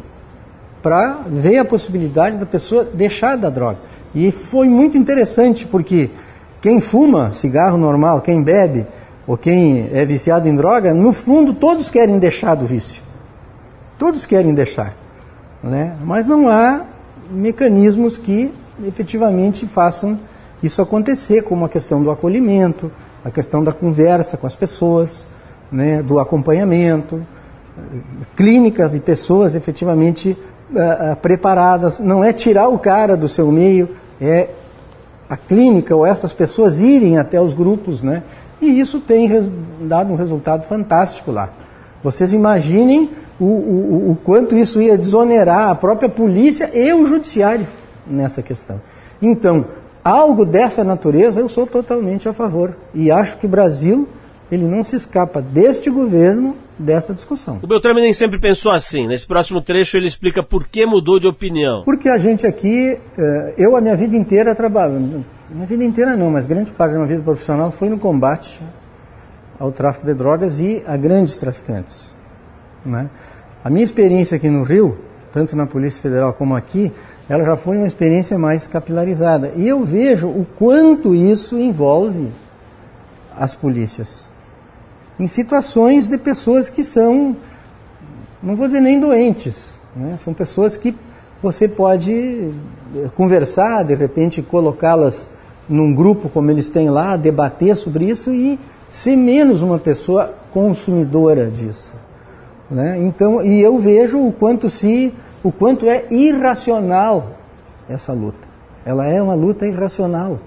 para 0.81 1.19
ver 1.27 1.57
a 1.57 1.65
possibilidade 1.65 2.37
da 2.37 2.45
pessoa 2.45 2.83
deixar 2.83 3.37
da 3.37 3.49
droga. 3.49 3.77
E 4.13 4.31
foi 4.31 4.67
muito 4.67 4.97
interessante 4.97 5.65
porque 5.65 6.09
quem 6.61 6.79
fuma 6.79 7.31
cigarro 7.31 7.77
normal, 7.77 8.21
quem 8.21 8.41
bebe 8.41 8.85
ou 9.27 9.37
quem 9.37 9.89
é 9.93 10.03
viciado 10.05 10.47
em 10.47 10.55
droga, 10.55 10.93
no 10.93 11.11
fundo 11.11 11.53
todos 11.53 11.89
querem 11.89 12.17
deixar 12.17 12.55
do 12.55 12.65
vício. 12.65 13.08
Todos 13.99 14.25
querem 14.25 14.53
deixar. 14.53 14.95
Né? 15.61 15.95
Mas 16.03 16.25
não 16.25 16.47
há 16.47 16.85
mecanismos 17.29 18.17
que 18.17 18.51
efetivamente 18.87 19.67
façam 19.67 20.17
isso 20.63 20.81
acontecer, 20.81 21.43
como 21.43 21.65
a 21.65 21.69
questão 21.69 22.01
do 22.01 22.09
acolhimento, 22.09 22.89
a 23.23 23.29
questão 23.29 23.63
da 23.63 23.73
conversa 23.73 24.37
com 24.37 24.47
as 24.47 24.55
pessoas, 24.55 25.27
né, 25.71 26.01
do 26.01 26.17
acompanhamento, 26.17 27.21
clínicas 28.35 28.93
e 28.93 28.99
pessoas 28.99 29.53
efetivamente 29.53 30.37
uh, 30.71 31.11
uh, 31.11 31.15
preparadas. 31.17 31.99
Não 31.99 32.23
é 32.23 32.31
tirar 32.33 32.69
o 32.69 32.79
cara 32.79 33.15
do 33.15 33.27
seu 33.27 33.51
meio, 33.51 33.89
é 34.19 34.49
a 35.29 35.37
clínica 35.37 35.95
ou 35.95 36.05
essas 36.05 36.33
pessoas 36.33 36.79
irem 36.79 37.17
até 37.17 37.39
os 37.39 37.53
grupos, 37.53 38.01
né? 38.01 38.23
E 38.61 38.79
isso 38.79 38.99
tem 38.99 39.51
dado 39.81 40.11
um 40.11 40.15
resultado 40.15 40.63
fantástico 40.63 41.31
lá. 41.31 41.49
Vocês 42.03 42.33
imaginem 42.33 43.09
o, 43.39 43.45
o, 43.45 44.11
o 44.11 44.17
quanto 44.23 44.55
isso 44.55 44.81
ia 44.81 44.97
desonerar 44.97 45.69
a 45.69 45.75
própria 45.75 46.09
polícia 46.09 46.69
e 46.73 46.93
o 46.93 47.07
judiciário 47.07 47.67
nessa 48.05 48.41
questão. 48.41 48.81
Então, 49.21 49.65
algo 50.03 50.45
dessa 50.45 50.83
natureza 50.83 51.39
eu 51.39 51.49
sou 51.49 51.67
totalmente 51.67 52.27
a 52.27 52.33
favor. 52.33 52.75
E 52.93 53.11
acho 53.11 53.37
que 53.37 53.45
o 53.45 53.49
Brasil 53.49 54.07
ele 54.51 54.65
não 54.65 54.83
se 54.83 54.95
escapa 54.95 55.41
deste 55.41 55.89
governo 55.89 56.55
dessa 56.77 57.13
discussão. 57.13 57.59
O 57.61 57.67
Beltrame 57.67 58.01
nem 58.01 58.13
sempre 58.13 58.39
pensou 58.39 58.71
assim. 58.71 59.05
Nesse 59.07 59.27
próximo 59.27 59.61
trecho 59.61 59.97
ele 59.97 60.07
explica 60.07 60.41
por 60.41 60.65
que 60.67 60.85
mudou 60.85 61.19
de 61.19 61.27
opinião. 61.27 61.83
Porque 61.83 62.09
a 62.09 62.17
gente 62.17 62.47
aqui, 62.47 62.97
eh, 63.17 63.53
eu 63.57 63.75
a 63.75 63.81
minha 63.81 63.95
vida 63.95 64.15
inteira 64.15 64.55
trabalho, 64.55 65.23
minha 65.49 65.67
vida 65.67 65.83
inteira 65.83 66.15
não, 66.15 66.31
mas 66.31 66.47
grande 66.47 66.71
parte 66.71 66.91
da 66.91 66.97
minha 66.97 67.07
vida 67.07 67.21
profissional 67.21 67.69
foi 67.69 67.89
no 67.89 67.99
combate 67.99 68.59
ao 69.59 69.71
tráfico 69.71 70.05
de 70.05 70.13
drogas 70.13 70.59
e 70.59 70.81
a 70.87 70.95
grandes 70.95 71.37
traficantes. 71.37 72.15
Né? 72.85 73.09
A 73.63 73.69
minha 73.69 73.83
experiência 73.83 74.37
aqui 74.37 74.49
no 74.49 74.63
Rio, 74.63 74.97
tanto 75.33 75.55
na 75.55 75.65
Polícia 75.65 76.01
Federal 76.01 76.33
como 76.33 76.55
aqui, 76.55 76.91
ela 77.27 77.43
já 77.43 77.55
foi 77.55 77.77
uma 77.77 77.87
experiência 77.87 78.37
mais 78.37 78.67
capilarizada. 78.67 79.53
E 79.55 79.67
eu 79.67 79.83
vejo 79.83 80.27
o 80.27 80.45
quanto 80.57 81.13
isso 81.13 81.57
envolve 81.57 82.29
as 83.37 83.53
polícias 83.53 84.29
em 85.19 85.27
situações 85.27 86.07
de 86.07 86.17
pessoas 86.17 86.69
que 86.69 86.83
são, 86.83 87.35
não 88.41 88.55
vou 88.55 88.67
dizer 88.67 88.79
nem 88.79 88.99
doentes, 88.99 89.73
né? 89.93 90.15
são 90.17 90.33
pessoas 90.33 90.77
que 90.77 90.95
você 91.43 91.67
pode 91.67 92.11
eh, 92.95 93.09
conversar, 93.15 93.83
de 93.83 93.95
repente 93.95 94.41
colocá-las 94.41 95.27
num 95.67 95.93
grupo 95.93 96.29
como 96.29 96.49
eles 96.49 96.69
têm 96.69 96.89
lá, 96.89 97.17
debater 97.17 97.75
sobre 97.75 98.05
isso 98.05 98.31
e 98.31 98.57
ser 98.89 99.15
menos 99.17 99.61
uma 99.61 99.77
pessoa 99.77 100.33
consumidora 100.51 101.49
disso. 101.49 101.93
Né? 102.69 102.97
Então, 102.99 103.41
e 103.41 103.61
eu 103.61 103.79
vejo 103.79 104.19
o 104.19 104.31
quanto 104.31 104.69
se, 104.69 105.13
o 105.43 105.51
quanto 105.51 105.87
é 105.87 106.05
irracional 106.09 107.31
essa 107.89 108.13
luta. 108.13 108.47
Ela 108.85 109.07
é 109.07 109.21
uma 109.21 109.33
luta 109.33 109.67
irracional, 109.67 110.39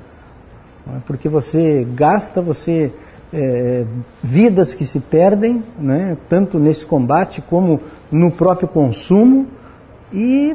né? 0.86 1.02
porque 1.06 1.28
você 1.28 1.86
gasta, 1.94 2.40
você 2.40 2.92
é, 3.32 3.84
vidas 4.22 4.74
que 4.74 4.84
se 4.84 5.00
perdem, 5.00 5.64
né, 5.78 6.16
tanto 6.28 6.58
nesse 6.58 6.84
combate 6.84 7.40
como 7.40 7.80
no 8.10 8.30
próprio 8.30 8.68
consumo. 8.68 9.46
E 10.12 10.54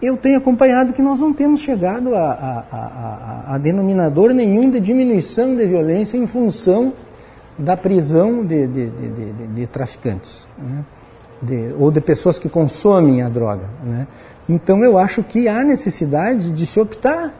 eu 0.00 0.16
tenho 0.16 0.38
acompanhado 0.38 0.92
que 0.92 1.02
nós 1.02 1.20
não 1.20 1.32
temos 1.32 1.60
chegado 1.60 2.14
a, 2.14 2.30
a, 2.30 2.64
a, 2.72 3.54
a 3.54 3.58
denominador 3.58 4.32
nenhum 4.32 4.70
de 4.70 4.80
diminuição 4.80 5.56
de 5.56 5.66
violência 5.66 6.16
em 6.16 6.26
função 6.26 6.92
da 7.58 7.76
prisão 7.76 8.44
de, 8.44 8.66
de, 8.66 8.90
de, 8.90 9.46
de 9.54 9.66
traficantes. 9.66 10.46
Né, 10.56 10.84
ou 11.78 11.90
de 11.90 12.00
pessoas 12.00 12.38
que 12.38 12.48
consomem 12.48 13.22
a 13.22 13.28
droga. 13.28 13.64
Né. 13.84 14.06
Então 14.48 14.82
eu 14.84 14.96
acho 14.96 15.22
que 15.22 15.48
há 15.48 15.62
necessidade 15.64 16.52
de 16.52 16.66
se 16.66 16.78
optar 16.78 17.32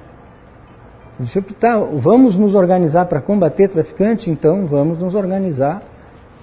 Disse, 1.23 1.41
tá, 1.41 1.77
vamos 1.79 2.37
nos 2.37 2.55
organizar 2.55 3.07
para 3.07 3.21
combater 3.21 3.69
traficantes? 3.69 4.27
Então 4.29 4.67
vamos 4.67 4.99
nos 4.99 5.15
organizar 5.15 5.83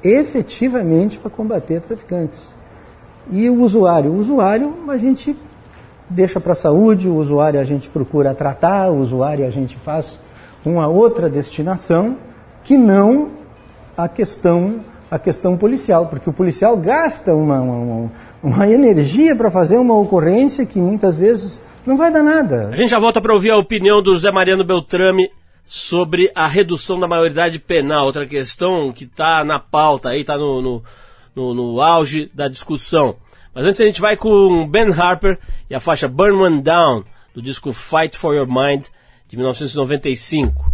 efetivamente 0.04 1.18
para 1.18 1.30
combater 1.30 1.82
traficantes. 1.82 2.54
E 3.32 3.50
o 3.50 3.62
usuário? 3.62 4.12
O 4.12 4.18
usuário 4.18 4.74
a 4.88 4.96
gente 4.96 5.36
deixa 6.10 6.39
para 6.39 6.54
a 6.54 6.56
saúde, 6.56 7.10
o 7.10 7.16
usuário 7.16 7.60
a 7.60 7.63
gente 7.63 7.89
procura 7.89 8.34
tratar, 8.34 8.89
o 8.89 9.01
usuário 9.01 9.46
a 9.46 9.50
gente 9.50 9.75
faz 9.78 10.20
uma 10.66 10.88
outra 10.88 11.30
destinação 11.30 12.16
que 12.63 12.78
não 12.78 13.30
a 13.98 14.08
questão 14.08 14.80
a 15.10 15.18
questão 15.18 15.58
policial, 15.58 16.08
porque 16.08 16.30
o 16.30 16.34
policial 16.34 16.78
gasta 16.78 17.34
uma, 17.34 17.60
uma, 17.60 18.12
uma 18.44 18.68
energia 18.68 19.36
para 19.36 19.50
fazer 19.50 19.78
uma 19.78 19.98
ocorrência 19.98 20.66
que 20.66 20.80
muitas 20.80 21.18
vezes 21.18 21.60
não 21.86 21.98
vai 21.98 22.12
dar 22.12 22.24
nada. 22.24 22.70
A 22.72 22.75
gente 22.75 22.89
já 22.89 23.00
volta 23.00 23.20
para 23.20 23.34
ouvir 23.34 23.50
a 23.50 23.58
opinião 23.58 24.01
do 24.01 24.16
Zé 24.16 24.32
Mariano 24.32 24.63
Beltrame 24.63 25.32
sobre 25.66 26.32
a 26.34 26.48
redução 26.48 27.00
da 27.00 27.08
maioridade 27.08 27.60
penal, 27.60 28.06
outra 28.06 28.25
questão 28.25 28.92
que 28.92 29.04
está 29.04 29.44
na 29.44 29.60
pauta, 29.60 30.10
aí 30.10 30.22
está 30.22 30.38
no, 30.38 30.62
no, 30.62 30.84
no, 31.36 31.54
no, 31.54 31.82
auge 31.82 32.32
da 32.34 32.48
discussão. 32.48 33.16
Mas 33.54 33.66
antes 33.66 33.82
a 33.82 33.86
gente 33.86 34.01
vai 34.01 34.16
com 34.16 34.68
Ben 34.68 34.92
Harper 34.92 35.38
e 35.70 35.75
a 35.75 35.80
faixa 35.80 36.08
Burn 36.08 36.38
One 36.38 36.62
Down, 36.62 37.04
do 37.34 37.42
disco 37.42 37.72
Fight 37.72 38.18
for 38.18 38.36
Your 38.36 38.48
Mind, 38.48 38.86
de 39.28 39.38
1995. 39.38 40.68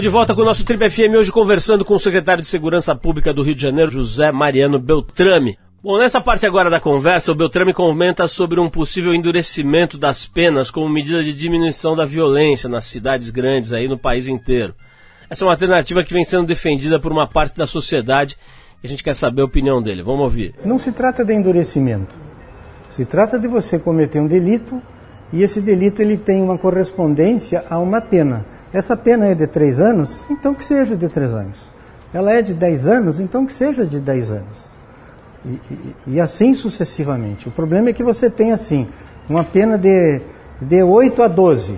Estamos 0.00 0.12
de 0.12 0.18
volta 0.18 0.34
com 0.34 0.40
o 0.40 0.44
nosso 0.46 0.64
Trip 0.64 0.88
FM 0.88 1.14
hoje 1.14 1.30
conversando 1.30 1.84
com 1.84 1.92
o 1.92 2.00
secretário 2.00 2.40
de 2.40 2.48
Segurança 2.48 2.96
Pública 2.96 3.34
do 3.34 3.42
Rio 3.42 3.54
de 3.54 3.60
Janeiro, 3.60 3.90
José 3.90 4.32
Mariano 4.32 4.78
Beltrame. 4.78 5.58
Bom, 5.82 5.98
nessa 5.98 6.22
parte 6.22 6.46
agora 6.46 6.70
da 6.70 6.80
conversa, 6.80 7.30
o 7.30 7.34
Beltrame 7.34 7.74
comenta 7.74 8.26
sobre 8.26 8.58
um 8.58 8.70
possível 8.70 9.14
endurecimento 9.14 9.98
das 9.98 10.24
penas 10.24 10.70
como 10.70 10.88
medida 10.88 11.22
de 11.22 11.34
diminuição 11.34 11.94
da 11.94 12.06
violência 12.06 12.66
nas 12.66 12.86
cidades 12.86 13.28
grandes 13.28 13.74
aí 13.74 13.86
no 13.88 13.98
país 13.98 14.26
inteiro. 14.26 14.74
Essa 15.28 15.44
é 15.44 15.46
uma 15.46 15.52
alternativa 15.52 16.02
que 16.02 16.14
vem 16.14 16.24
sendo 16.24 16.46
defendida 16.46 16.98
por 16.98 17.12
uma 17.12 17.28
parte 17.28 17.54
da 17.58 17.66
sociedade 17.66 18.38
e 18.82 18.86
a 18.86 18.88
gente 18.88 19.04
quer 19.04 19.14
saber 19.14 19.42
a 19.42 19.44
opinião 19.44 19.82
dele. 19.82 20.02
Vamos 20.02 20.22
ouvir. 20.22 20.54
Não 20.64 20.78
se 20.78 20.92
trata 20.92 21.22
de 21.22 21.34
endurecimento. 21.34 22.14
Se 22.88 23.04
trata 23.04 23.38
de 23.38 23.46
você 23.46 23.78
cometer 23.78 24.18
um 24.18 24.26
delito 24.26 24.80
e 25.30 25.42
esse 25.42 25.60
delito 25.60 26.00
ele 26.00 26.16
tem 26.16 26.40
uma 26.42 26.56
correspondência 26.56 27.66
a 27.68 27.78
uma 27.78 28.00
pena. 28.00 28.46
Essa 28.72 28.96
pena 28.96 29.26
é 29.26 29.34
de 29.34 29.46
três 29.46 29.80
anos, 29.80 30.24
então 30.30 30.54
que 30.54 30.64
seja 30.64 30.96
de 30.96 31.08
três 31.08 31.32
anos. 31.34 31.58
Ela 32.14 32.32
é 32.32 32.42
de 32.42 32.54
dez 32.54 32.86
anos, 32.86 33.18
então 33.18 33.44
que 33.46 33.52
seja 33.52 33.84
de 33.84 33.98
dez 33.98 34.30
anos. 34.30 34.70
E, 35.44 35.48
e- 35.48 35.94
e 36.06 36.20
assim 36.20 36.54
sucessivamente. 36.54 37.48
O 37.48 37.50
problema 37.50 37.88
é 37.90 37.92
que 37.92 38.02
você 38.02 38.28
tem 38.30 38.52
assim, 38.52 38.88
uma 39.28 39.42
pena 39.44 39.76
de, 39.78 40.20
de 40.60 40.82
8 40.82 41.22
a 41.22 41.28
12, 41.28 41.76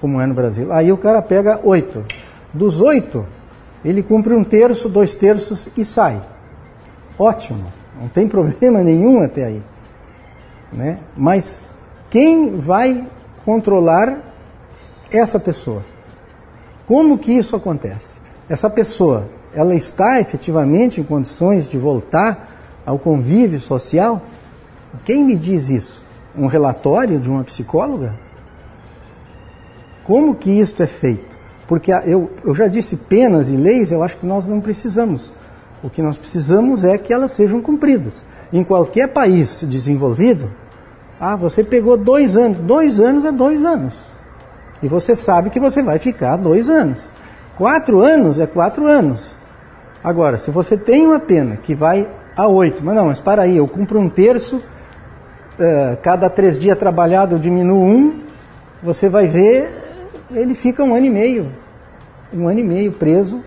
como 0.00 0.20
é 0.20 0.26
no 0.26 0.34
Brasil. 0.34 0.72
Aí 0.72 0.90
o 0.92 0.96
cara 0.96 1.22
pega 1.22 1.60
8. 1.62 2.04
Dos 2.52 2.80
8, 2.80 3.24
ele 3.84 4.02
cumpre 4.02 4.34
um 4.34 4.44
terço, 4.44 4.88
dois 4.88 5.14
terços 5.14 5.68
e 5.76 5.84
sai. 5.84 6.20
Ótimo, 7.18 7.64
não 8.00 8.08
tem 8.08 8.28
problema 8.28 8.82
nenhum 8.82 9.22
até 9.22 9.44
aí. 9.44 9.62
Né? 10.72 10.98
Mas 11.16 11.68
quem 12.10 12.56
vai 12.56 13.06
controlar 13.44 14.18
essa 15.12 15.38
pessoa? 15.38 15.82
Como 16.86 17.18
que 17.18 17.32
isso 17.32 17.54
acontece? 17.54 18.12
Essa 18.48 18.68
pessoa, 18.68 19.28
ela 19.54 19.74
está 19.74 20.20
efetivamente 20.20 21.00
em 21.00 21.04
condições 21.04 21.68
de 21.68 21.78
voltar 21.78 22.82
ao 22.84 22.98
convívio 22.98 23.60
social? 23.60 24.20
Quem 25.04 25.24
me 25.24 25.36
diz 25.36 25.68
isso? 25.68 26.02
Um 26.36 26.46
relatório 26.46 27.18
de 27.18 27.28
uma 27.28 27.44
psicóloga? 27.44 28.14
Como 30.04 30.34
que 30.34 30.50
isto 30.50 30.82
é 30.82 30.86
feito? 30.86 31.38
Porque 31.66 31.92
eu, 31.92 32.30
eu 32.44 32.54
já 32.54 32.66
disse 32.66 32.96
penas 32.96 33.48
e 33.48 33.56
leis, 33.56 33.90
eu 33.90 34.02
acho 34.02 34.16
que 34.16 34.26
nós 34.26 34.46
não 34.46 34.60
precisamos. 34.60 35.32
O 35.82 35.88
que 35.88 36.02
nós 36.02 36.18
precisamos 36.18 36.84
é 36.84 36.98
que 36.98 37.12
elas 37.12 37.32
sejam 37.32 37.60
cumpridas. 37.60 38.24
Em 38.52 38.62
qualquer 38.62 39.08
país 39.08 39.64
desenvolvido, 39.66 40.50
ah, 41.18 41.36
você 41.36 41.64
pegou 41.64 41.96
dois 41.96 42.36
anos. 42.36 42.58
Dois 42.58 43.00
anos 43.00 43.24
é 43.24 43.32
dois 43.32 43.64
anos. 43.64 44.12
E 44.82 44.88
você 44.88 45.14
sabe 45.14 45.50
que 45.50 45.60
você 45.60 45.82
vai 45.82 45.98
ficar 45.98 46.36
dois 46.36 46.68
anos. 46.68 47.12
Quatro 47.56 48.00
anos 48.00 48.40
é 48.40 48.46
quatro 48.46 48.86
anos. 48.86 49.36
Agora, 50.02 50.36
se 50.38 50.50
você 50.50 50.76
tem 50.76 51.06
uma 51.06 51.20
pena 51.20 51.56
que 51.56 51.74
vai 51.74 52.08
a 52.36 52.48
oito, 52.48 52.82
mas 52.84 52.94
não, 52.94 53.06
mas 53.06 53.20
para 53.20 53.42
aí, 53.42 53.56
eu 53.58 53.68
cumpro 53.68 54.00
um 54.00 54.08
terço, 54.08 54.60
eh, 55.58 55.96
cada 56.02 56.28
três 56.28 56.58
dias 56.58 56.76
trabalhado 56.78 57.36
eu 57.36 57.38
diminuo 57.38 57.84
um, 57.84 58.20
você 58.82 59.08
vai 59.08 59.26
ver, 59.28 59.70
ele 60.32 60.54
fica 60.54 60.82
um 60.82 60.94
ano 60.94 61.06
e 61.06 61.10
meio, 61.10 61.46
um 62.34 62.48
ano 62.48 62.58
e 62.58 62.64
meio 62.64 62.90
preso 62.92 63.40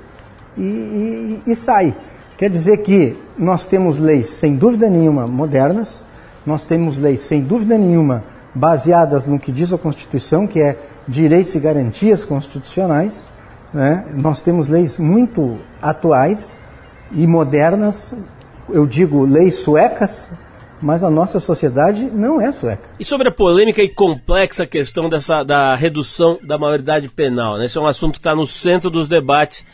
e, 0.57 0.61
e- 0.61 1.41
e 1.47 1.55
sai. 1.55 1.93
Quer 2.37 2.49
dizer 2.49 2.77
que 2.77 3.17
nós 3.37 3.65
temos 3.65 3.99
leis, 3.99 4.29
sem 4.29 4.55
dúvida 4.55 4.89
nenhuma, 4.89 5.25
modernas, 5.27 6.05
nós 6.45 6.63
temos 6.63 6.97
leis, 6.97 7.21
sem 7.21 7.41
dúvida 7.41 7.77
nenhuma, 7.77 8.23
baseadas 8.53 9.25
no 9.25 9.39
que 9.39 9.51
diz 9.51 9.73
a 9.73 9.77
Constituição, 9.77 10.45
que 10.47 10.61
é 10.61 10.77
direitos 11.07 11.55
e 11.55 11.59
garantias 11.59 12.25
constitucionais. 12.25 13.29
né? 13.73 14.05
Nós 14.13 14.41
temos 14.41 14.67
leis 14.67 14.97
muito 14.97 15.57
atuais 15.81 16.57
e 17.11 17.27
modernas, 17.27 18.13
eu 18.69 18.85
digo 18.85 19.25
leis 19.25 19.55
suecas, 19.55 20.29
mas 20.81 21.03
a 21.03 21.09
nossa 21.09 21.39
sociedade 21.39 22.05
não 22.05 22.41
é 22.41 22.51
sueca. 22.51 22.89
E 22.99 23.03
sobre 23.03 23.29
a 23.29 23.31
polêmica 23.31 23.81
e 23.81 23.89
complexa 23.89 24.65
questão 24.65 25.07
dessa, 25.07 25.43
da 25.43 25.75
redução 25.75 26.37
da 26.43 26.57
maioridade 26.57 27.09
penal, 27.09 27.57
né? 27.57 27.65
Esse 27.65 27.77
é 27.77 27.81
um 27.81 27.87
assunto 27.87 28.13
que 28.13 28.19
está 28.19 28.35
no 28.35 28.45
centro 28.45 28.89
dos 28.89 29.07
debates 29.07 29.65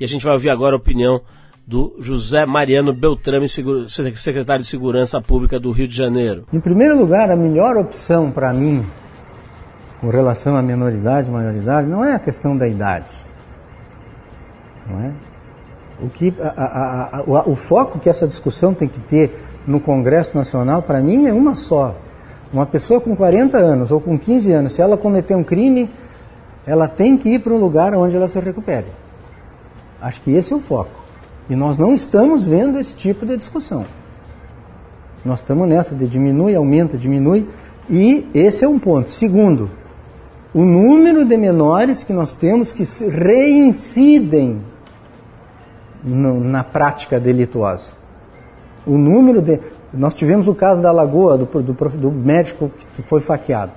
e 0.00 0.04
a 0.04 0.08
gente 0.08 0.24
vai 0.24 0.34
ouvir 0.34 0.50
agora 0.50 0.74
a 0.74 0.78
opinião 0.78 1.20
do 1.66 1.96
José 1.98 2.46
Mariano 2.46 2.94
Beltrame, 2.94 3.46
secretário 3.46 4.62
de 4.62 4.68
Segurança 4.68 5.20
Pública 5.20 5.60
do 5.60 5.70
Rio 5.70 5.86
de 5.86 5.94
Janeiro. 5.94 6.46
Em 6.50 6.60
primeiro 6.60 6.98
lugar, 6.98 7.30
a 7.30 7.36
melhor 7.36 7.76
opção 7.76 8.30
para 8.30 8.52
mim, 8.54 8.86
com 10.00 10.08
relação 10.08 10.56
à 10.56 10.62
menoridade 10.62 11.28
e 11.28 11.30
maioridade, 11.32 11.88
não 11.88 12.04
é 12.04 12.14
a 12.14 12.18
questão 12.18 12.56
da 12.56 12.66
idade. 12.68 13.06
Não 14.88 15.00
é? 15.04 15.10
O, 16.00 16.08
que, 16.08 16.32
a- 16.40 16.48
a- 16.48 17.18
a- 17.18 17.42
o 17.48 17.54
foco 17.56 17.98
que 17.98 18.08
essa 18.08 18.26
discussão 18.26 18.72
tem 18.72 18.86
que 18.88 19.00
ter 19.00 19.44
no 19.66 19.80
Congresso 19.80 20.36
Nacional, 20.36 20.80
para 20.82 21.00
mim, 21.00 21.26
é 21.26 21.32
uma 21.32 21.54
só. 21.54 21.94
Uma 22.52 22.64
pessoa 22.64 23.00
com 23.00 23.14
40 23.16 23.58
anos 23.58 23.90
ou 23.90 24.00
com 24.00 24.16
15 24.18 24.50
anos, 24.52 24.72
se 24.74 24.80
ela 24.80 24.96
cometer 24.96 25.34
um 25.34 25.42
crime, 25.44 25.90
ela 26.66 26.86
tem 26.88 27.16
que 27.16 27.28
ir 27.30 27.40
para 27.40 27.52
um 27.52 27.58
lugar 27.58 27.92
onde 27.94 28.14
ela 28.16 28.28
se 28.28 28.38
recupere. 28.38 28.86
Acho 30.00 30.20
que 30.22 30.30
esse 30.32 30.52
é 30.52 30.56
o 30.56 30.60
foco. 30.60 30.90
E 31.50 31.56
nós 31.56 31.76
não 31.78 31.92
estamos 31.92 32.44
vendo 32.44 32.78
esse 32.78 32.94
tipo 32.94 33.26
de 33.26 33.36
discussão. 33.36 33.84
Nós 35.24 35.40
estamos 35.40 35.68
nessa 35.68 35.94
de 35.94 36.06
diminui, 36.06 36.54
aumenta, 36.54 36.96
diminui. 36.96 37.48
E 37.90 38.28
esse 38.32 38.64
é 38.64 38.68
um 38.68 38.78
ponto. 38.78 39.10
Segundo, 39.10 39.68
o 40.58 40.64
número 40.64 41.24
de 41.24 41.36
menores 41.36 42.02
que 42.02 42.12
nós 42.12 42.34
temos 42.34 42.72
que 42.72 42.82
reincidem 43.08 44.60
no- 46.02 46.40
na 46.40 46.64
prática 46.64 47.20
delituosa. 47.20 47.90
O 48.86 48.96
número 48.96 49.40
de. 49.42 49.60
Nós 49.92 50.14
tivemos 50.14 50.48
o 50.48 50.54
caso 50.54 50.82
da 50.82 50.90
Lagoa, 50.90 51.38
do, 51.38 51.46
do, 51.62 51.72
do 51.72 52.10
médico 52.10 52.70
que 52.94 53.02
foi 53.02 53.20
faqueado. 53.20 53.72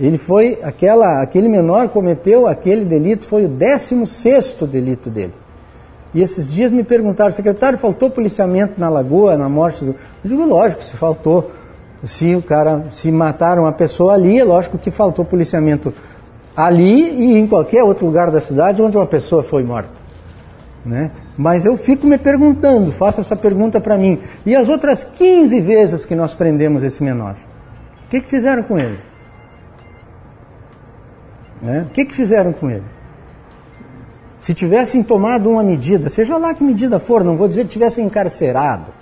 Ele 0.00 0.18
foi. 0.18 0.58
Aquela, 0.62 1.22
aquele 1.22 1.48
menor 1.48 1.88
cometeu 1.90 2.46
aquele 2.46 2.84
delito, 2.84 3.26
foi 3.26 3.44
o 3.44 3.48
16 3.48 4.52
delito 4.70 5.08
dele. 5.10 5.34
E 6.14 6.22
esses 6.22 6.50
dias 6.50 6.72
me 6.72 6.82
perguntaram, 6.82 7.30
secretário, 7.30 7.78
faltou 7.78 8.08
policiamento 8.10 8.80
na 8.80 8.88
Lagoa, 8.88 9.36
na 9.36 9.48
morte 9.48 9.84
do. 9.84 9.90
Eu 10.24 10.30
digo, 10.30 10.44
lógico, 10.44 10.82
se 10.82 10.96
faltou. 10.96 11.52
Se 12.04 12.34
o 12.34 12.42
cara, 12.42 12.84
se 12.92 13.10
mataram 13.10 13.62
uma 13.62 13.72
pessoa 13.72 14.12
ali, 14.14 14.38
é 14.38 14.44
lógico 14.44 14.76
que 14.78 14.90
faltou 14.90 15.24
policiamento 15.24 15.92
ali 16.56 17.10
e 17.10 17.38
em 17.38 17.46
qualquer 17.46 17.84
outro 17.84 18.06
lugar 18.06 18.30
da 18.30 18.40
cidade 18.40 18.80
onde 18.80 18.96
uma 18.96 19.06
pessoa 19.06 19.42
foi 19.42 19.62
morta. 19.62 19.90
Né? 20.84 21.10
Mas 21.36 21.64
eu 21.64 21.76
fico 21.76 22.06
me 22.06 22.16
perguntando, 22.16 22.92
faça 22.92 23.20
essa 23.20 23.36
pergunta 23.36 23.80
para 23.80 23.98
mim. 23.98 24.20
E 24.46 24.54
as 24.54 24.68
outras 24.68 25.04
15 25.04 25.60
vezes 25.60 26.04
que 26.04 26.14
nós 26.14 26.32
prendemos 26.32 26.82
esse 26.82 27.02
menor? 27.02 27.36
O 28.06 28.08
que, 28.08 28.20
que 28.20 28.28
fizeram 28.28 28.62
com 28.62 28.78
ele? 28.78 28.98
Né? 31.60 31.86
O 31.88 31.92
que, 31.92 32.04
que 32.04 32.14
fizeram 32.14 32.52
com 32.52 32.70
ele? 32.70 32.84
Se 34.40 34.54
tivessem 34.54 35.02
tomado 35.02 35.50
uma 35.50 35.62
medida, 35.62 36.08
seja 36.08 36.38
lá 36.38 36.54
que 36.54 36.62
medida 36.62 37.00
for, 37.00 37.24
não 37.24 37.36
vou 37.36 37.48
dizer 37.48 37.64
que 37.64 37.70
tivessem 37.70 38.06
encarcerado, 38.06 38.92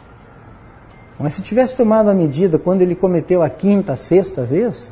mas 1.19 1.35
se 1.35 1.43
tivesse 1.43 1.77
tomado 1.77 2.09
a 2.09 2.15
medida 2.15 2.59
quando 2.59 2.81
ele 2.81 2.95
cometeu 2.95 3.43
a 3.43 3.51
quinta, 3.51 3.93
a 3.93 3.97
sexta 3.97 4.43
vez, 4.43 4.91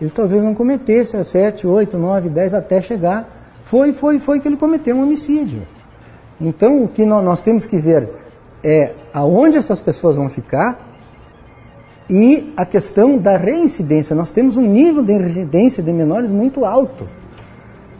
ele 0.00 0.10
talvez 0.10 0.42
não 0.42 0.54
cometesse 0.54 1.16
a 1.16 1.24
sete, 1.24 1.66
oito, 1.66 1.96
nove, 1.96 2.28
dez 2.28 2.52
até 2.52 2.80
chegar. 2.80 3.28
Foi, 3.64 3.92
foi, 3.92 4.18
foi 4.18 4.40
que 4.40 4.48
ele 4.48 4.56
cometeu 4.56 4.96
um 4.96 5.02
homicídio. 5.02 5.62
Então, 6.40 6.82
o 6.82 6.88
que 6.88 7.06
nó- 7.06 7.22
nós 7.22 7.42
temos 7.42 7.64
que 7.66 7.78
ver, 7.78 8.08
é 8.62 8.92
aonde 9.12 9.56
essas 9.56 9.80
pessoas 9.80 10.16
vão 10.16 10.28
ficar 10.28 10.78
e 12.08 12.52
a 12.56 12.66
questão 12.66 13.16
da 13.16 13.36
reincidência. 13.36 14.14
Nós 14.16 14.30
temos 14.30 14.56
um 14.56 14.62
nível 14.62 15.02
de 15.02 15.12
reincidência 15.12 15.82
de 15.82 15.92
menores 15.92 16.30
muito 16.30 16.64
alto. 16.64 17.06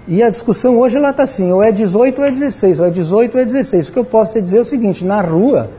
E 0.06 0.22
a 0.22 0.28
discussão 0.28 0.78
hoje 0.78 0.96
ela 0.96 1.10
está 1.10 1.22
assim, 1.22 1.50
ou 1.50 1.62
é 1.62 1.72
18 1.72 2.18
ou 2.20 2.26
é 2.26 2.30
16, 2.30 2.80
ou 2.80 2.86
é 2.86 2.90
18 2.90 3.34
ou 3.34 3.40
é 3.40 3.44
16. 3.44 3.88
O 3.88 3.92
que 3.92 3.98
eu 3.98 4.04
posso 4.04 4.32
te 4.32 4.42
dizer 4.42 4.58
é 4.58 4.60
o 4.60 4.64
seguinte, 4.64 5.04
na 5.04 5.22
rua, 5.22 5.70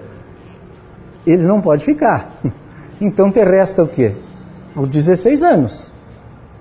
eles 1.26 1.46
não 1.46 1.62
podem 1.62 1.86
ficar. 1.86 2.32
Então 3.00 3.30
te 3.30 3.44
resta 3.44 3.84
o 3.84 3.90
quê? 3.90 4.14
Os 4.74 4.88
16 4.88 5.44
anos. 5.44 5.94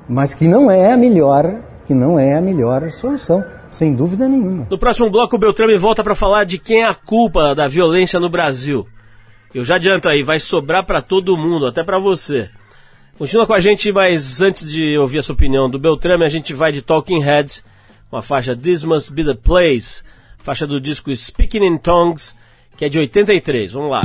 Mas 0.08 0.34
que 0.34 0.46
não 0.46 0.70
é 0.70 0.92
a 0.92 0.96
melhor, 0.96 1.60
que 1.86 1.94
não 1.94 2.18
é 2.18 2.36
a 2.36 2.40
melhor 2.40 2.90
solução, 2.90 3.44
sem 3.70 3.94
dúvida 3.94 4.28
nenhuma. 4.28 4.66
No 4.70 4.78
próximo 4.78 5.10
bloco, 5.10 5.36
o 5.36 5.38
Beltrame 5.38 5.76
volta 5.76 6.02
para 6.02 6.14
falar 6.14 6.44
de 6.44 6.58
quem 6.58 6.82
é 6.82 6.86
a 6.86 6.94
culpa 6.94 7.54
da 7.54 7.66
violência 7.66 8.20
no 8.20 8.28
Brasil. 8.28 8.86
Eu 9.54 9.64
já 9.64 9.76
adianto 9.76 10.08
aí, 10.08 10.22
vai 10.22 10.38
sobrar 10.38 10.84
para 10.84 11.00
todo 11.00 11.36
mundo, 11.36 11.66
até 11.66 11.82
para 11.84 11.98
você. 11.98 12.50
Continua 13.16 13.46
com 13.46 13.54
a 13.54 13.60
gente, 13.60 13.92
mas 13.92 14.42
antes 14.42 14.68
de 14.68 14.98
ouvir 14.98 15.18
a 15.18 15.22
sua 15.22 15.34
opinião 15.34 15.70
do 15.70 15.78
Beltrame, 15.78 16.24
a 16.24 16.28
gente 16.28 16.52
vai 16.52 16.72
de 16.72 16.82
Talking 16.82 17.20
Heads 17.20 17.64
com 18.10 18.16
a 18.16 18.22
faixa 18.22 18.56
This 18.56 18.82
Must 18.82 19.12
Be 19.12 19.24
the 19.24 19.34
Place, 19.34 20.02
faixa 20.38 20.66
do 20.66 20.80
disco 20.80 21.14
Speaking 21.14 21.64
in 21.64 21.78
Tongues, 21.78 22.34
que 22.76 22.84
é 22.84 22.88
de 22.88 22.98
83. 22.98 23.72
Vamos 23.72 23.90
lá. 23.90 24.00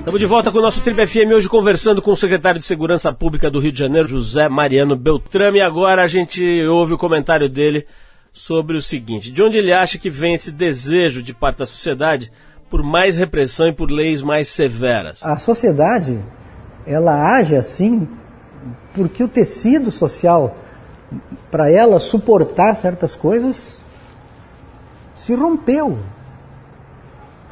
Estamos 0.00 0.18
de 0.18 0.24
volta 0.24 0.50
com 0.50 0.58
o 0.58 0.62
nosso 0.62 0.82
Trip 0.82 1.06
FM 1.06 1.30
hoje 1.34 1.46
conversando 1.46 2.00
com 2.00 2.10
o 2.10 2.16
secretário 2.16 2.58
de 2.58 2.64
Segurança 2.64 3.12
Pública 3.12 3.50
do 3.50 3.60
Rio 3.60 3.70
de 3.70 3.78
Janeiro, 3.78 4.08
José 4.08 4.48
Mariano 4.48 4.96
Beltrame. 4.96 5.58
E 5.58 5.60
agora 5.60 6.02
a 6.02 6.06
gente 6.06 6.42
ouve 6.64 6.94
o 6.94 6.98
comentário 6.98 7.50
dele 7.50 7.86
sobre 8.32 8.78
o 8.78 8.82
seguinte: 8.82 9.30
de 9.30 9.42
onde 9.42 9.58
ele 9.58 9.74
acha 9.74 9.98
que 9.98 10.08
vem 10.08 10.32
esse 10.32 10.52
desejo 10.52 11.22
de 11.22 11.34
parte 11.34 11.58
da 11.58 11.66
sociedade 11.66 12.32
por 12.70 12.82
mais 12.82 13.18
repressão 13.18 13.68
e 13.68 13.74
por 13.74 13.90
leis 13.90 14.22
mais 14.22 14.48
severas? 14.48 15.22
A 15.22 15.36
sociedade, 15.36 16.18
ela 16.86 17.36
age 17.36 17.54
assim 17.54 18.08
porque 18.94 19.22
o 19.22 19.28
tecido 19.28 19.90
social, 19.90 20.56
para 21.50 21.70
ela 21.70 21.98
suportar 21.98 22.74
certas 22.74 23.14
coisas, 23.14 23.82
se 25.14 25.34
rompeu. 25.34 25.98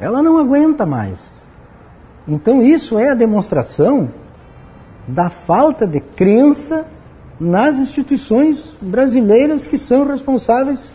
Ela 0.01 0.23
não 0.23 0.39
aguenta 0.39 0.83
mais. 0.83 1.28
Então, 2.29 2.61
isso 2.61 2.99
é 2.99 3.09
a 3.09 3.15
demonstração 3.15 4.09
da 5.07 5.31
falta 5.31 5.87
de 5.87 5.99
crença 5.99 6.85
nas 7.39 7.77
instituições 7.77 8.75
brasileiras 8.79 9.65
que 9.65 9.79
são 9.79 10.05
responsáveis 10.05 10.93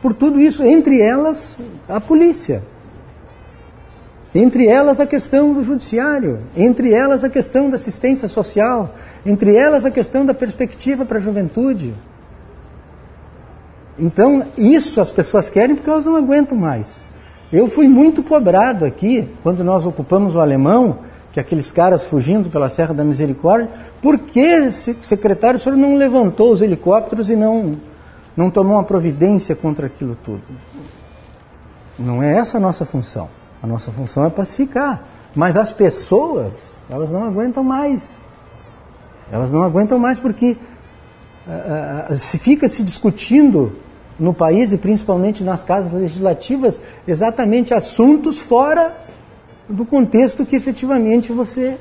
por 0.00 0.14
tudo 0.14 0.40
isso, 0.40 0.62
entre 0.62 1.00
elas 1.00 1.58
a 1.88 2.00
polícia, 2.00 2.62
entre 4.32 4.68
elas 4.68 5.00
a 5.00 5.06
questão 5.06 5.52
do 5.52 5.62
judiciário, 5.64 6.38
entre 6.56 6.92
elas 6.92 7.24
a 7.24 7.30
questão 7.30 7.68
da 7.68 7.74
assistência 7.74 8.28
social, 8.28 8.94
entre 9.24 9.56
elas 9.56 9.84
a 9.84 9.90
questão 9.90 10.24
da 10.24 10.34
perspectiva 10.34 11.04
para 11.04 11.18
a 11.18 11.20
juventude. 11.20 11.94
Então, 13.98 14.44
isso 14.56 15.00
as 15.00 15.10
pessoas 15.10 15.50
querem 15.50 15.74
porque 15.74 15.90
elas 15.90 16.04
não 16.04 16.14
aguentam 16.14 16.56
mais. 16.56 17.05
Eu 17.52 17.68
fui 17.70 17.88
muito 17.88 18.22
cobrado 18.22 18.84
aqui, 18.84 19.28
quando 19.42 19.62
nós 19.62 19.86
ocupamos 19.86 20.34
o 20.34 20.40
alemão, 20.40 20.98
que 21.32 21.38
aqueles 21.38 21.70
caras 21.70 22.02
fugindo 22.02 22.50
pela 22.50 22.68
Serra 22.68 22.92
da 22.92 23.04
Misericórdia, 23.04 23.68
por 24.02 24.18
que, 24.18 24.70
secretário, 24.70 25.58
o 25.58 25.62
senhor 25.62 25.76
não 25.76 25.96
levantou 25.96 26.50
os 26.50 26.62
helicópteros 26.62 27.30
e 27.30 27.36
não, 27.36 27.76
não 28.36 28.50
tomou 28.50 28.74
uma 28.74 28.84
providência 28.84 29.54
contra 29.54 29.86
aquilo 29.86 30.16
tudo? 30.24 30.42
Não 31.98 32.22
é 32.22 32.36
essa 32.36 32.56
a 32.56 32.60
nossa 32.60 32.84
função. 32.84 33.28
A 33.62 33.66
nossa 33.66 33.90
função 33.92 34.24
é 34.24 34.30
pacificar. 34.30 35.04
Mas 35.34 35.56
as 35.56 35.70
pessoas, 35.70 36.52
elas 36.88 37.10
não 37.10 37.24
aguentam 37.24 37.62
mais. 37.62 38.02
Elas 39.30 39.52
não 39.52 39.62
aguentam 39.62 39.98
mais 39.98 40.18
porque 40.18 40.56
uh, 41.46 42.12
uh, 42.12 42.16
se 42.16 42.38
fica 42.38 42.68
se 42.68 42.82
discutindo 42.82 43.72
no 44.18 44.32
país 44.32 44.72
e 44.72 44.78
principalmente 44.78 45.44
nas 45.44 45.62
casas 45.62 45.92
legislativas 45.92 46.82
exatamente 47.06 47.74
assuntos 47.74 48.38
fora 48.38 48.96
do 49.68 49.84
contexto 49.84 50.46
que 50.46 50.56
efetivamente 50.56 51.32
você, 51.32 51.76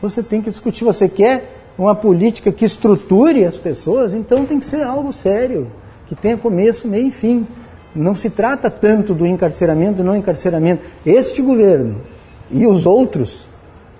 você 0.00 0.22
tem 0.22 0.42
que 0.42 0.50
discutir. 0.50 0.84
Você 0.84 1.08
quer 1.08 1.54
uma 1.78 1.94
política 1.94 2.50
que 2.50 2.64
estruture 2.64 3.44
as 3.44 3.56
pessoas, 3.56 4.12
então 4.12 4.44
tem 4.44 4.58
que 4.58 4.66
ser 4.66 4.82
algo 4.82 5.12
sério, 5.12 5.70
que 6.06 6.14
tenha 6.14 6.36
começo, 6.36 6.88
meio 6.88 7.06
e 7.06 7.10
fim. 7.10 7.46
Não 7.94 8.14
se 8.14 8.28
trata 8.28 8.70
tanto 8.70 9.14
do 9.14 9.26
encarceramento, 9.26 9.98
do 9.98 10.04
não 10.04 10.16
encarceramento. 10.16 10.82
Este 11.06 11.40
governo 11.40 12.00
e 12.50 12.66
os 12.66 12.84
outros 12.84 13.46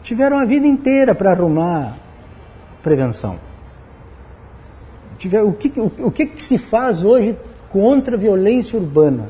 tiveram 0.03 0.39
a 0.39 0.45
vida 0.45 0.67
inteira 0.67 1.15
para 1.15 1.31
arrumar 1.31 1.97
prevenção. 2.83 3.37
O 5.45 5.53
que, 5.53 5.81
o, 5.81 5.93
o 6.07 6.11
que, 6.11 6.27
que 6.27 6.43
se 6.43 6.59
faz 6.59 7.03
hoje 7.03 7.37
contra 7.71 8.17
a 8.17 8.19
violência 8.19 8.79
urbana. 8.79 9.29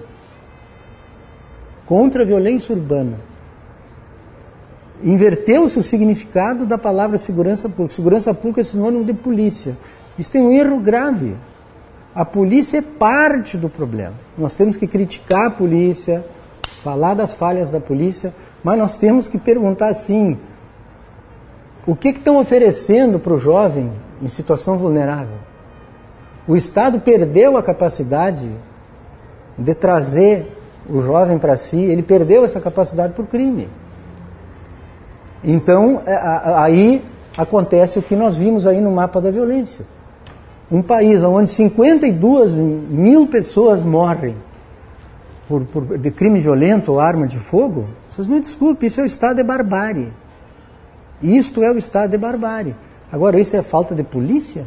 Contra 1.87 2.22
a 2.22 2.27
violência 2.27 2.74
urbana. 2.74 3.18
Inverteu-se 5.03 5.79
o 5.79 5.83
significado 5.83 6.66
da 6.66 6.77
palavra 6.77 7.18
segurança 7.18 7.68
pública. 7.68 7.94
Segurança 7.94 8.35
pública 8.35 8.61
é 8.61 8.64
sinônimo 8.64 9.05
de 9.05 9.14
polícia. 9.14 9.77
Isso 10.18 10.31
tem 10.31 10.42
um 10.42 10.51
erro 10.51 10.79
grave. 10.81 11.37
A 12.14 12.24
polícia 12.24 12.79
é 12.79 12.83
parte 12.83 13.57
do 13.57 13.68
problema. 13.68 14.14
Nós 14.37 14.57
temos 14.57 14.77
que 14.77 14.87
criticar 14.87 15.46
a 15.46 15.51
polícia, 15.51 16.24
falar 16.83 17.14
das 17.14 17.33
falhas 17.33 17.70
da 17.70 17.79
polícia, 17.79 18.35
mas 18.64 18.77
nós 18.77 18.96
temos 18.96 19.29
que 19.29 19.38
perguntar 19.38 19.88
assim: 19.88 20.37
o 21.87 21.94
que, 21.94 22.12
que 22.12 22.18
estão 22.18 22.40
oferecendo 22.40 23.18
para 23.18 23.35
o 23.35 23.38
jovem 23.38 23.92
em 24.20 24.29
situação 24.29 24.77
vulnerável? 24.77 25.48
O 26.49 26.57
Estado 26.57 26.99
perdeu 26.99 27.59
a 27.59 27.63
capacidade 27.63 28.51
de 29.59 29.75
trazer 29.75 30.51
o 30.89 31.03
jovem 31.03 31.39
para 31.39 31.59
si, 31.59 31.77
ele 31.77 32.03
perdeu 32.03 32.43
essa 32.43 32.59
capacidade 32.59 33.13
por 33.13 33.27
crime. 33.27 33.69
Então, 35.45 36.01
é, 36.07 36.17
aí 36.57 37.05
acontece 37.37 37.99
o 37.99 38.03
que 38.03 38.17
nós 38.17 38.35
vimos 38.35 38.67
aí 38.67 38.81
no 38.81 38.91
mapa 38.91 39.21
da 39.21 39.31
violência. 39.31 39.85
Um 40.73 40.81
país 40.81 41.23
onde 41.23 41.51
52 41.51 42.55
mil 42.55 43.27
pessoas 43.27 43.83
morrem 43.83 44.35
por, 45.47 45.65
por, 45.67 45.99
de 45.99 46.11
crime 46.11 46.41
violento 46.41 46.93
ou 46.93 47.01
arma 47.01 47.27
de 47.27 47.39
fogo, 47.39 47.87
vocês 48.11 48.27
me 48.27 48.41
desculpem, 48.41 48.87
isso 48.87 49.01
é 49.01 49.03
o 49.03 49.07
estado 49.07 49.37
de 49.37 49.43
barbárie. 49.43 50.13
Isto 51.23 51.63
é 51.63 51.71
o 51.71 51.77
estado 51.77 52.11
de 52.11 52.19
barbárie. 52.19 52.75
Agora, 53.13 53.39
isso 53.39 53.55
é 53.57 53.63
falta 53.63 53.95
de 53.95 54.03
polícia? 54.03 54.65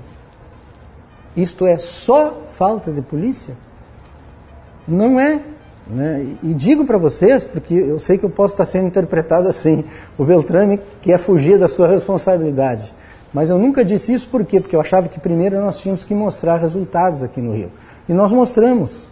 Isto 1.35 1.65
é 1.65 1.77
só 1.77 2.41
falta 2.57 2.91
de 2.91 3.01
polícia? 3.01 3.53
Não 4.87 5.19
é. 5.19 5.39
Né? 5.87 6.35
E 6.43 6.53
digo 6.53 6.85
para 6.85 6.97
vocês, 6.97 7.43
porque 7.43 7.73
eu 7.73 7.99
sei 7.99 8.17
que 8.17 8.23
eu 8.23 8.29
posso 8.29 8.53
estar 8.53 8.65
sendo 8.65 8.87
interpretado 8.87 9.47
assim, 9.47 9.83
o 10.17 10.23
Beltrame 10.23 10.79
quer 11.01 11.17
fugir 11.17 11.57
da 11.57 11.67
sua 11.67 11.87
responsabilidade. 11.87 12.93
Mas 13.33 13.49
eu 13.49 13.57
nunca 13.57 13.83
disse 13.83 14.13
isso 14.13 14.27
por 14.27 14.45
quê? 14.45 14.59
Porque 14.59 14.75
eu 14.75 14.81
achava 14.81 15.07
que 15.07 15.19
primeiro 15.19 15.59
nós 15.61 15.79
tínhamos 15.79 16.03
que 16.03 16.13
mostrar 16.13 16.57
resultados 16.57 17.23
aqui 17.23 17.41
no 17.41 17.53
Rio. 17.53 17.71
E 18.07 18.13
nós 18.13 18.31
mostramos. 18.31 19.07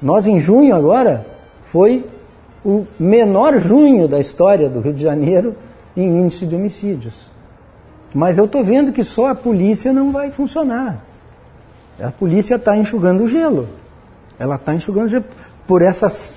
Nós, 0.00 0.26
em 0.26 0.40
junho 0.40 0.74
agora, 0.74 1.24
foi 1.66 2.04
o 2.64 2.84
menor 2.98 3.60
junho 3.60 4.08
da 4.08 4.18
história 4.18 4.68
do 4.68 4.80
Rio 4.80 4.92
de 4.92 5.02
Janeiro 5.02 5.54
em 5.96 6.08
índice 6.08 6.44
de 6.44 6.56
homicídios. 6.56 7.30
Mas 8.14 8.36
eu 8.36 8.46
estou 8.46 8.64
vendo 8.64 8.92
que 8.92 9.04
só 9.04 9.28
a 9.28 9.34
polícia 9.34 9.92
não 9.92 10.10
vai 10.10 10.30
funcionar. 10.30 11.11
A 12.00 12.10
polícia 12.10 12.56
está 12.56 12.76
enxugando 12.76 13.24
o 13.24 13.28
gelo. 13.28 13.68
Ela 14.38 14.56
está 14.56 14.74
enxugando 14.74 15.06
o 15.06 15.08
gelo 15.08 15.24
por, 15.66 15.82
essas, 15.82 16.34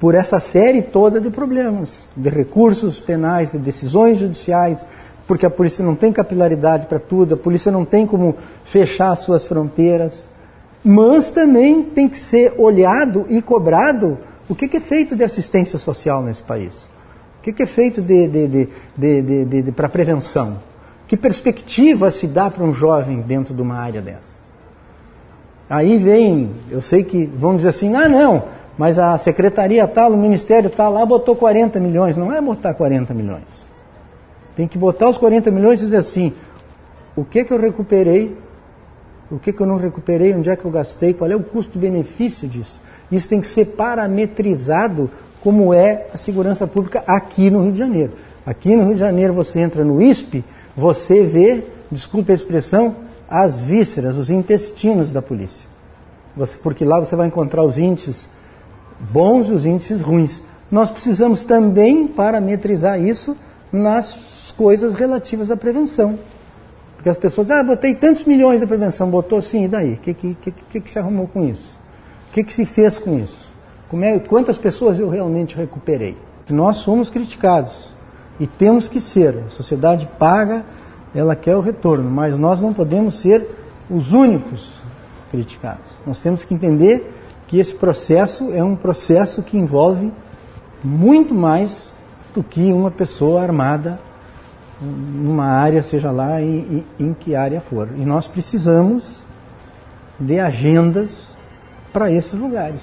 por 0.00 0.14
essa 0.14 0.40
série 0.40 0.82
toda 0.82 1.20
de 1.20 1.30
problemas, 1.30 2.06
de 2.16 2.28
recursos 2.28 2.98
penais, 3.00 3.52
de 3.52 3.58
decisões 3.58 4.18
judiciais, 4.18 4.84
porque 5.26 5.46
a 5.46 5.50
polícia 5.50 5.84
não 5.84 5.94
tem 5.94 6.12
capilaridade 6.12 6.86
para 6.86 6.98
tudo, 6.98 7.34
a 7.34 7.38
polícia 7.38 7.72
não 7.72 7.84
tem 7.84 8.06
como 8.06 8.36
fechar 8.64 9.14
suas 9.16 9.44
fronteiras. 9.44 10.28
Mas 10.84 11.30
também 11.30 11.82
tem 11.82 12.08
que 12.08 12.18
ser 12.18 12.54
olhado 12.58 13.26
e 13.28 13.42
cobrado 13.42 14.18
o 14.48 14.54
que, 14.54 14.68
que 14.68 14.76
é 14.76 14.80
feito 14.80 15.16
de 15.16 15.24
assistência 15.24 15.78
social 15.78 16.22
nesse 16.22 16.42
país. 16.42 16.88
O 17.38 17.42
que, 17.42 17.52
que 17.52 17.62
é 17.62 17.66
feito 17.66 18.00
de, 18.00 18.28
de, 18.28 18.68
de, 18.96 19.62
de 19.62 19.72
para 19.72 19.88
prevenção. 19.88 20.58
Que 21.08 21.16
perspectiva 21.16 22.10
se 22.10 22.26
dá 22.26 22.50
para 22.50 22.64
um 22.64 22.74
jovem 22.74 23.20
dentro 23.20 23.54
de 23.54 23.62
uma 23.62 23.76
área 23.76 24.00
dessa? 24.00 24.35
Aí 25.68 25.98
vem, 25.98 26.50
eu 26.70 26.80
sei 26.80 27.02
que 27.02 27.26
vão 27.26 27.56
dizer 27.56 27.68
assim, 27.68 27.94
ah 27.96 28.08
não, 28.08 28.44
mas 28.78 28.98
a 28.98 29.16
secretaria 29.18 29.86
tal, 29.88 30.12
o 30.12 30.16
ministério 30.16 30.70
tal 30.70 30.92
lá 30.92 31.04
botou 31.04 31.34
40 31.34 31.80
milhões. 31.80 32.16
Não 32.16 32.32
é 32.32 32.40
botar 32.40 32.74
40 32.74 33.12
milhões. 33.14 33.66
Tem 34.54 34.68
que 34.68 34.78
botar 34.78 35.08
os 35.08 35.18
40 35.18 35.50
milhões 35.50 35.80
e 35.80 35.84
dizer 35.84 35.96
assim, 35.96 36.32
o 37.16 37.24
que 37.24 37.44
que 37.44 37.52
eu 37.52 37.58
recuperei, 37.58 38.36
o 39.30 39.38
que 39.38 39.52
que 39.52 39.60
eu 39.60 39.66
não 39.66 39.76
recuperei, 39.76 40.34
onde 40.34 40.48
é 40.48 40.56
que 40.56 40.64
eu 40.64 40.70
gastei, 40.70 41.12
qual 41.14 41.30
é 41.30 41.34
o 41.34 41.42
custo-benefício 41.42 42.46
disso. 42.46 42.80
Isso 43.10 43.28
tem 43.28 43.40
que 43.40 43.46
ser 43.46 43.66
parametrizado 43.66 45.10
como 45.40 45.72
é 45.72 46.06
a 46.12 46.16
segurança 46.16 46.66
pública 46.66 47.02
aqui 47.06 47.50
no 47.50 47.62
Rio 47.62 47.72
de 47.72 47.78
Janeiro. 47.78 48.12
Aqui 48.44 48.76
no 48.76 48.84
Rio 48.84 48.94
de 48.94 49.00
Janeiro 49.00 49.32
você 49.32 49.60
entra 49.60 49.84
no 49.84 50.00
ISP, 50.00 50.44
você 50.76 51.22
vê, 51.22 51.64
desculpe 51.90 52.30
a 52.30 52.34
expressão, 52.34 52.94
as 53.28 53.60
vísceras, 53.60 54.16
os 54.16 54.30
intestinos 54.30 55.10
da 55.10 55.20
polícia. 55.20 55.68
Porque 56.62 56.84
lá 56.84 57.00
você 57.00 57.16
vai 57.16 57.26
encontrar 57.26 57.62
os 57.62 57.78
índices 57.78 58.30
bons 59.00 59.48
e 59.48 59.52
os 59.52 59.64
índices 59.64 60.00
ruins. 60.00 60.42
Nós 60.70 60.90
precisamos 60.90 61.44
também 61.44 62.06
parametrizar 62.06 63.00
isso 63.00 63.36
nas 63.72 64.52
coisas 64.56 64.94
relativas 64.94 65.50
à 65.50 65.56
prevenção. 65.56 66.18
Porque 66.96 67.08
as 67.08 67.16
pessoas, 67.16 67.50
ah, 67.50 67.62
botei 67.62 67.94
tantos 67.94 68.24
milhões 68.24 68.60
de 68.60 68.66
prevenção, 68.66 69.08
botou 69.10 69.40
sim, 69.40 69.64
e 69.64 69.68
daí? 69.68 69.92
O 69.94 69.96
que, 69.98 70.14
que, 70.14 70.34
que, 70.34 70.80
que, 70.80 70.90
se 70.90 70.98
arrumou 70.98 71.28
com 71.28 71.44
isso? 71.44 71.74
O 72.30 72.32
que, 72.32 72.42
que 72.42 72.52
se 72.52 72.64
fez 72.64 72.98
com 72.98 73.18
isso? 73.18 73.48
É, 74.02 74.18
quantas 74.18 74.58
pessoas 74.58 74.98
eu 74.98 75.08
realmente 75.08 75.56
recuperei? 75.56 76.16
Nós 76.48 76.78
somos 76.78 77.08
criticados 77.08 77.90
e 78.40 78.46
temos 78.46 78.88
que 78.88 79.00
ser. 79.00 79.44
A 79.46 79.50
sociedade 79.50 80.08
paga 80.18 80.64
ela 81.16 81.34
quer 81.34 81.56
o 81.56 81.60
retorno, 81.60 82.10
mas 82.10 82.36
nós 82.36 82.60
não 82.60 82.74
podemos 82.74 83.14
ser 83.14 83.48
os 83.90 84.12
únicos 84.12 84.74
criticados. 85.30 85.84
Nós 86.06 86.20
temos 86.20 86.44
que 86.44 86.54
entender 86.54 87.12
que 87.48 87.58
esse 87.58 87.74
processo 87.74 88.52
é 88.52 88.62
um 88.62 88.76
processo 88.76 89.42
que 89.42 89.56
envolve 89.56 90.12
muito 90.84 91.34
mais 91.34 91.92
do 92.34 92.42
que 92.42 92.72
uma 92.72 92.90
pessoa 92.90 93.42
armada 93.42 93.98
numa 94.80 95.46
área, 95.46 95.82
seja 95.82 96.10
lá 96.10 96.40
em, 96.42 96.84
em, 96.98 97.06
em 97.06 97.14
que 97.14 97.34
área 97.34 97.60
for. 97.60 97.88
E 97.96 98.04
nós 98.04 98.26
precisamos 98.26 99.22
de 100.20 100.38
agendas 100.38 101.34
para 101.92 102.12
esses 102.12 102.38
lugares. 102.38 102.82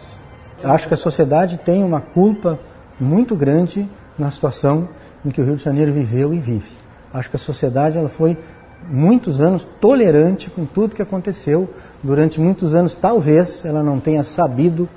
Acho 0.64 0.88
que 0.88 0.94
a 0.94 0.98
sociedade 0.98 1.58
tem 1.58 1.84
uma 1.84 2.02
culpa 2.02 2.60
muito 3.00 3.36
grande 3.36 3.88
na 4.18 4.32
situação 4.32 4.90
em 5.24 5.30
que 5.30 5.42
o 5.42 5.46
Rio 5.46 5.56
de 5.56 5.64
Janeiro 5.64 5.92
viveu 5.92 6.34
e 6.34 6.40
vive. 6.40 6.83
Acho 7.14 7.30
que 7.30 7.36
a 7.36 7.40
sociedade 7.40 7.98
ela 7.98 8.10
foi 8.10 8.38
muitos 8.90 9.40
anos 9.40 9.66
tolerante 9.80 10.50
com 10.50 10.66
tudo 10.66 10.96
que 10.96 11.02
aconteceu. 11.02 11.70
Durante 12.02 12.40
muitos 12.42 12.74
anos, 12.74 12.96
talvez 12.96 13.64
ela 13.64 13.84
não 13.84 14.00
tenha 14.00 14.24
sabido 14.24 14.90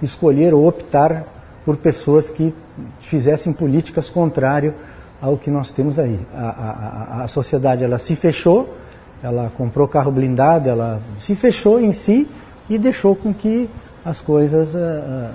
escolher 0.00 0.54
ou 0.54 0.66
optar 0.66 1.24
por 1.64 1.76
pessoas 1.76 2.30
que 2.30 2.54
fizessem 3.00 3.52
políticas 3.52 4.10
contrárias 4.10 4.74
ao 5.20 5.36
que 5.36 5.50
nós 5.50 5.70
temos 5.72 5.98
aí. 5.98 6.18
A, 6.34 7.18
a, 7.20 7.24
a, 7.24 7.28
sociedade 7.28 7.82
ela 7.82 7.98
se 7.98 8.14
fechou, 8.14 8.74
ela 9.22 9.50
comprou 9.56 9.88
carro 9.88 10.12
blindado, 10.12 10.68
ela 10.68 11.00
se 11.20 11.34
fechou 11.34 11.80
em 11.80 11.92
si 11.92 12.28
e 12.68 12.78
deixou 12.78 13.16
com 13.16 13.32
que 13.32 13.68
as 14.04 14.20
coisas 14.20 14.74
uh, 14.74 15.30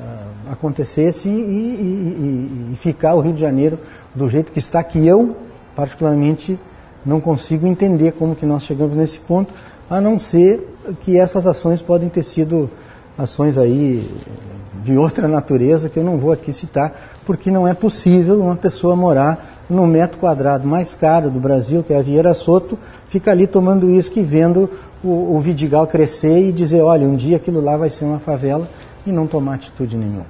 acontecessem 0.52 1.32
e, 1.32 1.36
e, 1.36 2.70
e, 2.70 2.74
e, 2.74 2.76
ficar 2.76 3.16
o 3.16 3.20
Rio 3.20 3.34
de 3.34 3.42
Janeiro 3.42 3.80
do 4.14 4.30
jeito 4.30 4.52
que 4.52 4.60
está, 4.60 4.84
que 4.84 5.06
eu 5.08 5.36
particularmente 5.80 6.60
não 7.06 7.22
consigo 7.22 7.66
entender 7.66 8.12
como 8.12 8.36
que 8.36 8.46
nós 8.46 8.64
chegamos 8.64 8.98
nesse 8.98 9.18
ponto, 9.18 9.54
a 9.90 10.02
não 10.02 10.20
ser 10.20 10.76
que 11.00 11.18
essas 11.18 11.48
ações 11.48 11.82
podem 11.82 12.10
ter 12.10 12.24
sido 12.24 12.70
ações 13.18 13.58
aí 13.58 14.06
de 14.84 14.98
outra 14.98 15.26
natureza 15.26 15.88
que 15.88 15.98
eu 15.98 16.04
não 16.04 16.18
vou 16.18 16.34
aqui 16.34 16.52
citar, 16.52 17.12
porque 17.26 17.50
não 17.50 17.66
é 17.66 17.74
possível 17.74 18.42
uma 18.42 18.58
pessoa 18.58 18.94
morar 18.94 19.64
no 19.70 19.88
metro 19.88 20.20
quadrado 20.20 20.68
mais 20.68 20.96
caro 20.96 21.30
do 21.30 21.40
Brasil, 21.40 21.82
que 21.82 21.94
é 21.94 21.98
a 21.98 22.02
Vieira 22.02 22.34
Soto, 22.34 22.78
fica 23.08 23.32
ali 23.32 23.48
tomando 23.48 23.88
uísque 23.88 24.20
e 24.20 24.24
vendo 24.24 24.70
o, 25.02 25.36
o 25.36 25.40
Vidigal 25.40 25.88
crescer 25.88 26.50
e 26.50 26.52
dizer, 26.52 26.82
olha, 26.82 27.08
um 27.08 27.16
dia 27.16 27.38
aquilo 27.38 27.62
lá 27.62 27.78
vai 27.78 27.90
ser 27.90 28.04
uma 28.04 28.20
favela 28.20 28.68
e 29.08 29.14
não 29.14 29.26
tomar 29.26 29.56
atitude 29.56 29.96
nenhuma. 29.96 30.26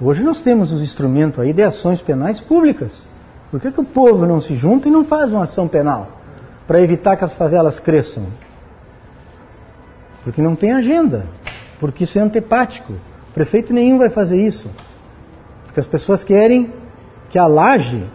Hoje 0.00 0.22
nós 0.22 0.40
temos 0.40 0.70
os 0.70 0.80
instrumentos 0.80 1.40
aí 1.40 1.52
de 1.52 1.62
ações 1.62 2.00
penais 2.00 2.38
públicas. 2.38 3.10
Por 3.52 3.60
que, 3.60 3.70
que 3.70 3.80
o 3.82 3.84
povo 3.84 4.24
não 4.24 4.40
se 4.40 4.56
junta 4.56 4.88
e 4.88 4.90
não 4.90 5.04
faz 5.04 5.30
uma 5.30 5.42
ação 5.42 5.68
penal 5.68 6.08
para 6.66 6.80
evitar 6.80 7.18
que 7.18 7.24
as 7.24 7.34
favelas 7.34 7.78
cresçam? 7.78 8.24
Porque 10.24 10.40
não 10.40 10.56
tem 10.56 10.72
agenda, 10.72 11.26
porque 11.78 12.04
isso 12.04 12.18
é 12.18 12.22
antepático. 12.22 12.94
Prefeito 13.34 13.74
nenhum 13.74 13.98
vai 13.98 14.08
fazer 14.08 14.40
isso. 14.42 14.70
Porque 15.66 15.78
as 15.78 15.86
pessoas 15.86 16.24
querem 16.24 16.72
que 17.28 17.38
a 17.38 17.46
laje 17.46 18.08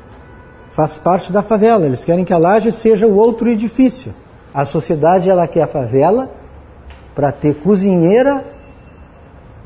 faz 0.71 0.97
parte 0.97 1.31
da 1.31 1.43
favela, 1.43 1.85
eles 1.85 2.03
querem 2.03 2.25
que 2.25 2.33
a 2.33 2.37
laje 2.39 2.71
seja 2.71 3.05
o 3.05 3.15
outro 3.15 3.47
edifício. 3.47 4.15
A 4.51 4.65
sociedade 4.65 5.29
ela 5.29 5.47
quer 5.47 5.61
a 5.61 5.67
favela 5.67 6.31
para 7.13 7.31
ter 7.31 7.53
cozinheira, 7.57 8.43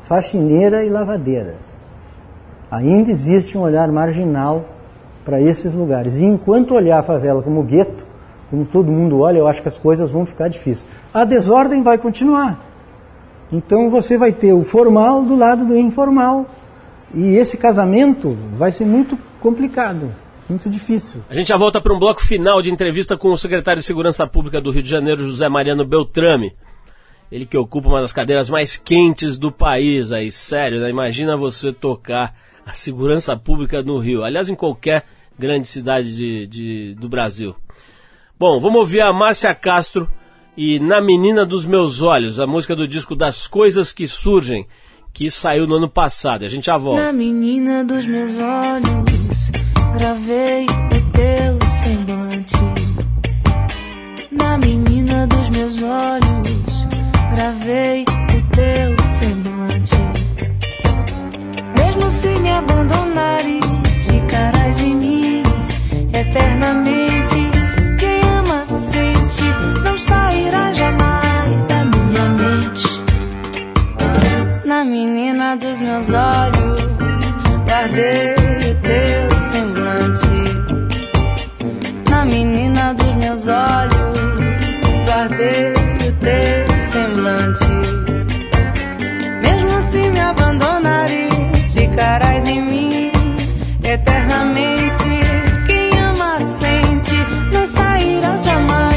faxineira 0.02 0.84
e 0.84 0.90
lavadeira. 0.90 1.54
Ainda 2.70 3.10
existe 3.10 3.56
um 3.56 3.62
olhar 3.62 3.90
marginal 3.90 4.66
para 5.24 5.40
esses 5.40 5.74
lugares. 5.74 6.16
E 6.16 6.24
enquanto 6.24 6.74
olhar 6.74 6.98
a 6.98 7.02
favela 7.02 7.42
como 7.42 7.62
gueto, 7.62 8.04
como 8.50 8.64
todo 8.64 8.92
mundo 8.92 9.20
olha, 9.20 9.38
eu 9.38 9.48
acho 9.48 9.62
que 9.62 9.68
as 9.68 9.78
coisas 9.78 10.10
vão 10.10 10.26
ficar 10.26 10.48
difíceis. 10.48 10.86
A 11.12 11.24
desordem 11.24 11.82
vai 11.82 11.98
continuar. 11.98 12.60
Então 13.50 13.90
você 13.90 14.16
vai 14.16 14.32
ter 14.32 14.52
o 14.52 14.62
formal 14.62 15.22
do 15.22 15.36
lado 15.36 15.64
do 15.64 15.76
informal. 15.76 16.46
E 17.14 17.36
esse 17.36 17.56
casamento 17.56 18.36
vai 18.56 18.72
ser 18.72 18.84
muito 18.84 19.18
complicado, 19.40 20.10
muito 20.48 20.70
difícil. 20.70 21.20
A 21.28 21.34
gente 21.34 21.48
já 21.48 21.56
volta 21.56 21.80
para 21.80 21.92
um 21.92 21.98
bloco 21.98 22.22
final 22.22 22.62
de 22.62 22.72
entrevista 22.72 23.16
com 23.16 23.30
o 23.30 23.36
secretário 23.36 23.80
de 23.80 23.86
Segurança 23.86 24.26
Pública 24.26 24.60
do 24.60 24.70
Rio 24.70 24.82
de 24.82 24.88
Janeiro, 24.88 25.26
José 25.26 25.48
Mariano 25.48 25.84
Beltrame. 25.84 26.54
Ele 27.30 27.46
que 27.46 27.56
ocupa 27.56 27.88
uma 27.88 28.00
das 28.00 28.12
cadeiras 28.12 28.50
mais 28.50 28.76
quentes 28.76 29.38
do 29.38 29.50
país 29.50 30.12
aí, 30.12 30.30
sério, 30.30 30.80
né? 30.80 30.90
Imagina 30.90 31.36
você 31.36 31.72
tocar 31.72 32.34
a 32.64 32.72
segurança 32.72 33.36
pública 33.36 33.82
no 33.82 33.98
Rio. 33.98 34.24
Aliás, 34.24 34.48
em 34.48 34.54
qualquer 34.54 35.04
grande 35.38 35.66
cidade 35.66 36.16
de, 36.16 36.46
de, 36.46 36.94
do 36.94 37.08
Brasil. 37.08 37.54
Bom, 38.38 38.58
vamos 38.58 38.80
ouvir 38.80 39.00
a 39.00 39.12
Márcia 39.12 39.54
Castro 39.54 40.08
e 40.56 40.78
Na 40.78 41.00
Menina 41.00 41.46
dos 41.46 41.64
Meus 41.64 42.02
Olhos, 42.02 42.38
a 42.38 42.46
música 42.46 42.76
do 42.76 42.86
disco 42.86 43.16
Das 43.16 43.46
Coisas 43.46 43.92
que 43.92 44.06
Surgem, 44.06 44.66
que 45.12 45.30
saiu 45.30 45.66
no 45.66 45.76
ano 45.76 45.88
passado. 45.88 46.44
A 46.44 46.48
gente 46.48 46.66
já 46.66 46.76
volta. 46.76 47.04
Na 47.04 47.12
menina 47.12 47.84
dos 47.84 48.06
meus 48.06 48.38
olhos, 48.38 49.50
gravei 49.96 50.64
o 50.66 51.12
teu 51.12 51.68
semblante. 51.68 52.56
Na 54.30 54.58
menina 54.58 55.26
dos 55.26 55.50
meus 55.50 55.82
olhos, 55.82 56.88
gravei 57.34 58.02
o 58.02 58.54
teu 58.54 59.01
eternamente. 66.22 67.50
Quem 67.98 68.20
ama 68.38 68.64
sente, 68.66 69.44
não 69.84 69.96
sairá 69.98 70.72
jamais 70.72 71.66
da 71.66 71.84
minha 71.84 72.24
mente. 72.40 72.88
Na 74.64 74.84
menina 74.84 75.56
dos 75.56 75.80
meus 75.80 76.08
olhos, 76.12 77.34
guardei 77.66 78.34
o 78.34 78.74
teu 78.88 79.38
semblante. 79.50 80.36
Na 82.10 82.24
menina 82.24 82.94
dos 82.94 83.14
meus 83.16 83.48
olhos, 83.48 84.80
guardei 85.06 85.72
o 86.08 86.12
teu 86.20 86.80
semblante. 86.80 87.72
Mesmo 89.42 89.82
se 89.90 90.08
me 90.10 90.20
abandonares, 90.20 91.72
ficarás 91.72 92.46
em 92.46 92.62
mim 92.62 93.12
eternamente. 93.82 94.81
Sairás 97.66 98.44
jamais 98.44 98.91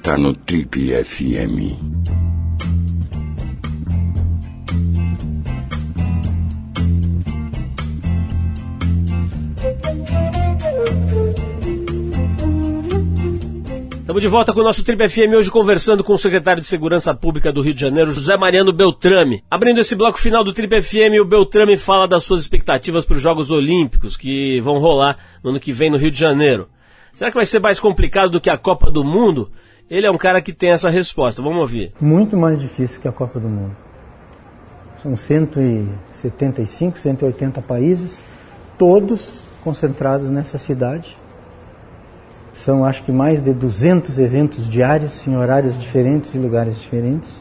está 0.00 0.16
no 0.16 0.32
Trip 0.32 0.94
FM. 1.04 1.76
Estamos 13.98 14.22
de 14.22 14.28
volta 14.28 14.54
com 14.54 14.60
o 14.60 14.62
nosso 14.62 14.82
Trip 14.82 15.06
FM 15.06 15.34
hoje 15.36 15.50
conversando 15.50 16.02
com 16.02 16.14
o 16.14 16.18
secretário 16.18 16.62
de 16.62 16.66
Segurança 16.66 17.14
Pública 17.14 17.52
do 17.52 17.60
Rio 17.60 17.74
de 17.74 17.82
Janeiro, 17.82 18.10
José 18.10 18.38
Mariano 18.38 18.72
Beltrame. 18.72 19.44
Abrindo 19.50 19.80
esse 19.80 19.94
bloco 19.94 20.18
final 20.18 20.42
do 20.42 20.54
Trip 20.54 20.80
FM, 20.80 21.20
o 21.20 21.26
Beltrame 21.26 21.76
fala 21.76 22.08
das 22.08 22.24
suas 22.24 22.40
expectativas 22.40 23.04
para 23.04 23.18
os 23.18 23.22
Jogos 23.22 23.50
Olímpicos 23.50 24.16
que 24.16 24.62
vão 24.62 24.78
rolar 24.78 25.18
no 25.44 25.50
ano 25.50 25.60
que 25.60 25.74
vem 25.74 25.90
no 25.90 25.98
Rio 25.98 26.10
de 26.10 26.18
Janeiro. 26.18 26.70
Será 27.12 27.30
que 27.30 27.36
vai 27.36 27.44
ser 27.44 27.60
mais 27.60 27.78
complicado 27.78 28.30
do 28.30 28.40
que 28.40 28.48
a 28.48 28.56
Copa 28.56 28.90
do 28.90 29.04
Mundo? 29.04 29.50
Ele 29.90 30.06
é 30.06 30.10
um 30.10 30.16
cara 30.16 30.40
que 30.40 30.52
tem 30.52 30.70
essa 30.70 30.88
resposta. 30.88 31.42
Vamos 31.42 31.60
ouvir. 31.60 31.90
Muito 32.00 32.36
mais 32.36 32.60
difícil 32.60 33.00
que 33.00 33.08
a 33.08 33.12
Copa 33.12 33.40
do 33.40 33.48
Mundo. 33.48 33.76
São 34.98 35.16
175, 35.16 36.96
180 36.96 37.60
países, 37.60 38.22
todos 38.78 39.44
concentrados 39.64 40.30
nessa 40.30 40.58
cidade. 40.58 41.18
São 42.54 42.84
acho 42.84 43.02
que 43.02 43.10
mais 43.10 43.42
de 43.42 43.52
200 43.52 44.20
eventos 44.20 44.68
diários 44.68 45.26
em 45.26 45.36
horários 45.36 45.76
diferentes 45.76 46.34
e 46.34 46.38
lugares 46.38 46.78
diferentes. 46.78 47.32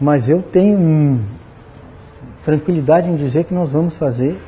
Mas 0.00 0.30
eu 0.30 0.40
tenho 0.40 1.20
tranquilidade 2.42 3.10
em 3.10 3.16
dizer 3.16 3.44
que 3.44 3.52
nós 3.52 3.68
vamos 3.68 3.96
fazer 3.96 4.40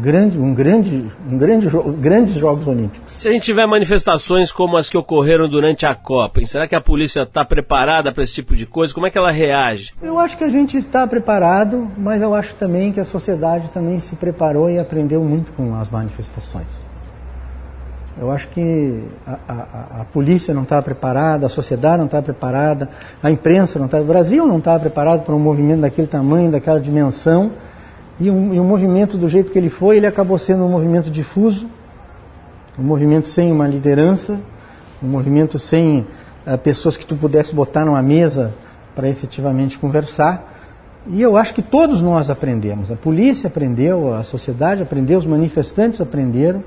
grande, 0.00 0.38
um 0.38 0.52
grande, 0.54 1.10
um 1.30 1.36
grande, 1.38 1.68
jo- 1.68 1.92
grandes 1.92 2.34
Jogos 2.34 2.66
Olímpicos. 2.66 3.12
Se 3.18 3.28
a 3.28 3.32
gente 3.32 3.44
tiver 3.44 3.66
manifestações 3.66 4.52
como 4.52 4.76
as 4.76 4.88
que 4.88 4.96
ocorreram 4.96 5.48
durante 5.48 5.86
a 5.86 5.94
Copa, 5.94 6.40
hein, 6.40 6.46
será 6.46 6.66
que 6.68 6.74
a 6.74 6.80
polícia 6.80 7.22
está 7.22 7.44
preparada 7.44 8.12
para 8.12 8.22
esse 8.22 8.34
tipo 8.34 8.54
de 8.54 8.66
coisa? 8.66 8.92
Como 8.94 9.06
é 9.06 9.10
que 9.10 9.18
ela 9.18 9.30
reage? 9.30 9.92
Eu 10.02 10.18
acho 10.18 10.36
que 10.36 10.44
a 10.44 10.48
gente 10.48 10.76
está 10.76 11.06
preparado, 11.06 11.88
mas 11.98 12.20
eu 12.22 12.34
acho 12.34 12.54
também 12.54 12.92
que 12.92 13.00
a 13.00 13.04
sociedade 13.04 13.68
também 13.70 13.98
se 13.98 14.16
preparou 14.16 14.68
e 14.70 14.78
aprendeu 14.78 15.22
muito 15.22 15.52
com 15.52 15.74
as 15.74 15.88
manifestações. 15.88 16.66
Eu 18.18 18.30
acho 18.30 18.48
que 18.48 19.04
a, 19.26 19.38
a- 19.48 20.00
a 20.00 20.04
polícia 20.04 20.54
não 20.54 20.62
está 20.62 20.80
preparada, 20.80 21.44
a 21.44 21.48
sociedade 21.50 21.98
não 21.98 22.06
está 22.06 22.22
preparada, 22.22 22.88
a 23.22 23.30
imprensa 23.30 23.78
não 23.78 23.86
está. 23.86 23.98
O 24.00 24.04
Brasil 24.04 24.46
não 24.46 24.56
está 24.58 24.78
preparado 24.78 25.22
para 25.24 25.34
um 25.34 25.38
movimento 25.38 25.82
daquele 25.82 26.06
tamanho, 26.06 26.50
daquela 26.50 26.80
dimensão. 26.80 27.52
E 28.18 28.30
um 28.30 28.64
movimento 28.64 29.18
do 29.18 29.28
jeito 29.28 29.52
que 29.52 29.58
ele 29.58 29.68
foi, 29.68 29.98
ele 29.98 30.06
acabou 30.06 30.38
sendo 30.38 30.64
um 30.64 30.70
movimento 30.70 31.10
difuso, 31.10 31.66
um 32.78 32.82
movimento 32.82 33.28
sem 33.28 33.52
uma 33.52 33.66
liderança, 33.66 34.40
um 35.02 35.06
movimento 35.06 35.58
sem 35.58 36.06
ah, 36.46 36.56
pessoas 36.56 36.96
que 36.96 37.04
tu 37.04 37.14
pudesse 37.14 37.54
botar 37.54 37.84
numa 37.84 38.00
mesa 38.00 38.54
para 38.94 39.08
efetivamente 39.08 39.78
conversar. 39.78 40.54
E 41.08 41.20
eu 41.20 41.36
acho 41.36 41.52
que 41.52 41.60
todos 41.60 42.00
nós 42.00 42.30
aprendemos. 42.30 42.90
A 42.90 42.96
polícia 42.96 43.48
aprendeu, 43.48 44.14
a 44.14 44.22
sociedade 44.22 44.82
aprendeu, 44.82 45.18
os 45.18 45.26
manifestantes 45.26 46.00
aprenderam. 46.00 46.64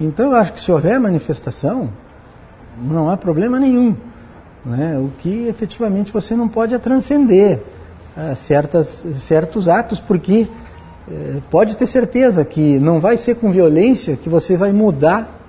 Então 0.00 0.30
eu 0.30 0.36
acho 0.36 0.52
que 0.52 0.60
se 0.60 0.70
houver 0.70 1.00
manifestação, 1.00 1.90
não 2.80 3.10
há 3.10 3.16
problema 3.16 3.58
nenhum. 3.58 3.96
né? 4.64 4.96
O 4.98 5.10
que 5.20 5.48
efetivamente 5.48 6.12
você 6.12 6.36
não 6.36 6.48
pode 6.48 6.74
é 6.74 6.78
transcender 6.78 7.58
ah, 8.16 8.34
certas, 8.36 9.04
certos 9.16 9.68
atos, 9.68 9.98
porque 9.98 10.46
pode 11.50 11.76
ter 11.76 11.86
certeza 11.86 12.44
que 12.44 12.78
não 12.78 13.00
vai 13.00 13.16
ser 13.16 13.36
com 13.36 13.50
violência 13.50 14.16
que 14.16 14.28
você 14.28 14.56
vai 14.56 14.72
mudar 14.72 15.40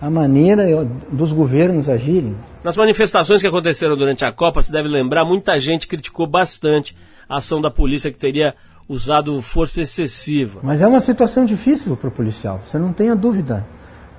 a 0.00 0.10
maneira 0.10 0.68
eh, 0.68 0.86
dos 1.10 1.32
governos 1.32 1.88
agirem. 1.88 2.34
Nas 2.64 2.76
manifestações 2.76 3.40
que 3.40 3.46
aconteceram 3.46 3.96
durante 3.96 4.24
a 4.24 4.32
Copa, 4.32 4.60
se 4.60 4.72
deve 4.72 4.88
lembrar, 4.88 5.24
muita 5.24 5.58
gente 5.60 5.86
criticou 5.86 6.26
bastante 6.26 6.96
a 7.28 7.36
ação 7.36 7.60
da 7.60 7.70
polícia 7.70 8.10
que 8.10 8.18
teria 8.18 8.54
usado 8.88 9.40
força 9.40 9.80
excessiva. 9.80 10.60
Mas 10.62 10.82
é 10.82 10.86
uma 10.86 11.00
situação 11.00 11.44
difícil 11.44 11.96
para 11.96 12.08
o 12.08 12.12
policial, 12.12 12.60
você 12.66 12.78
não 12.78 12.92
tenha 12.92 13.14
dúvida. 13.14 13.64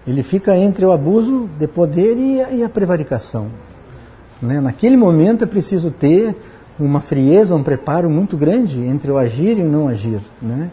Ele 0.08 0.24
fica 0.24 0.58
entre 0.58 0.86
o 0.86 0.92
abuso 0.92 1.50
de 1.60 1.68
poder 1.68 2.18
e 2.18 2.42
a, 2.42 2.52
e 2.52 2.64
a 2.64 2.70
prevaricação. 2.70 3.48
né? 4.42 4.60
Naquele 4.62 4.98
momento 4.98 5.44
é 5.44 5.48
preciso 5.48 5.92
ter 5.92 6.36
uma 6.80 7.00
frieza, 7.02 7.56
um 7.56 7.64
preparo 7.64 8.10
muito 8.10 8.36
grande 8.36 8.82
entre 8.82 9.12
o 9.12 9.18
agir 9.18 9.58
e 9.58 9.62
o 9.62 9.70
não 9.70 9.88
agir. 9.88 10.20
Né? 10.42 10.70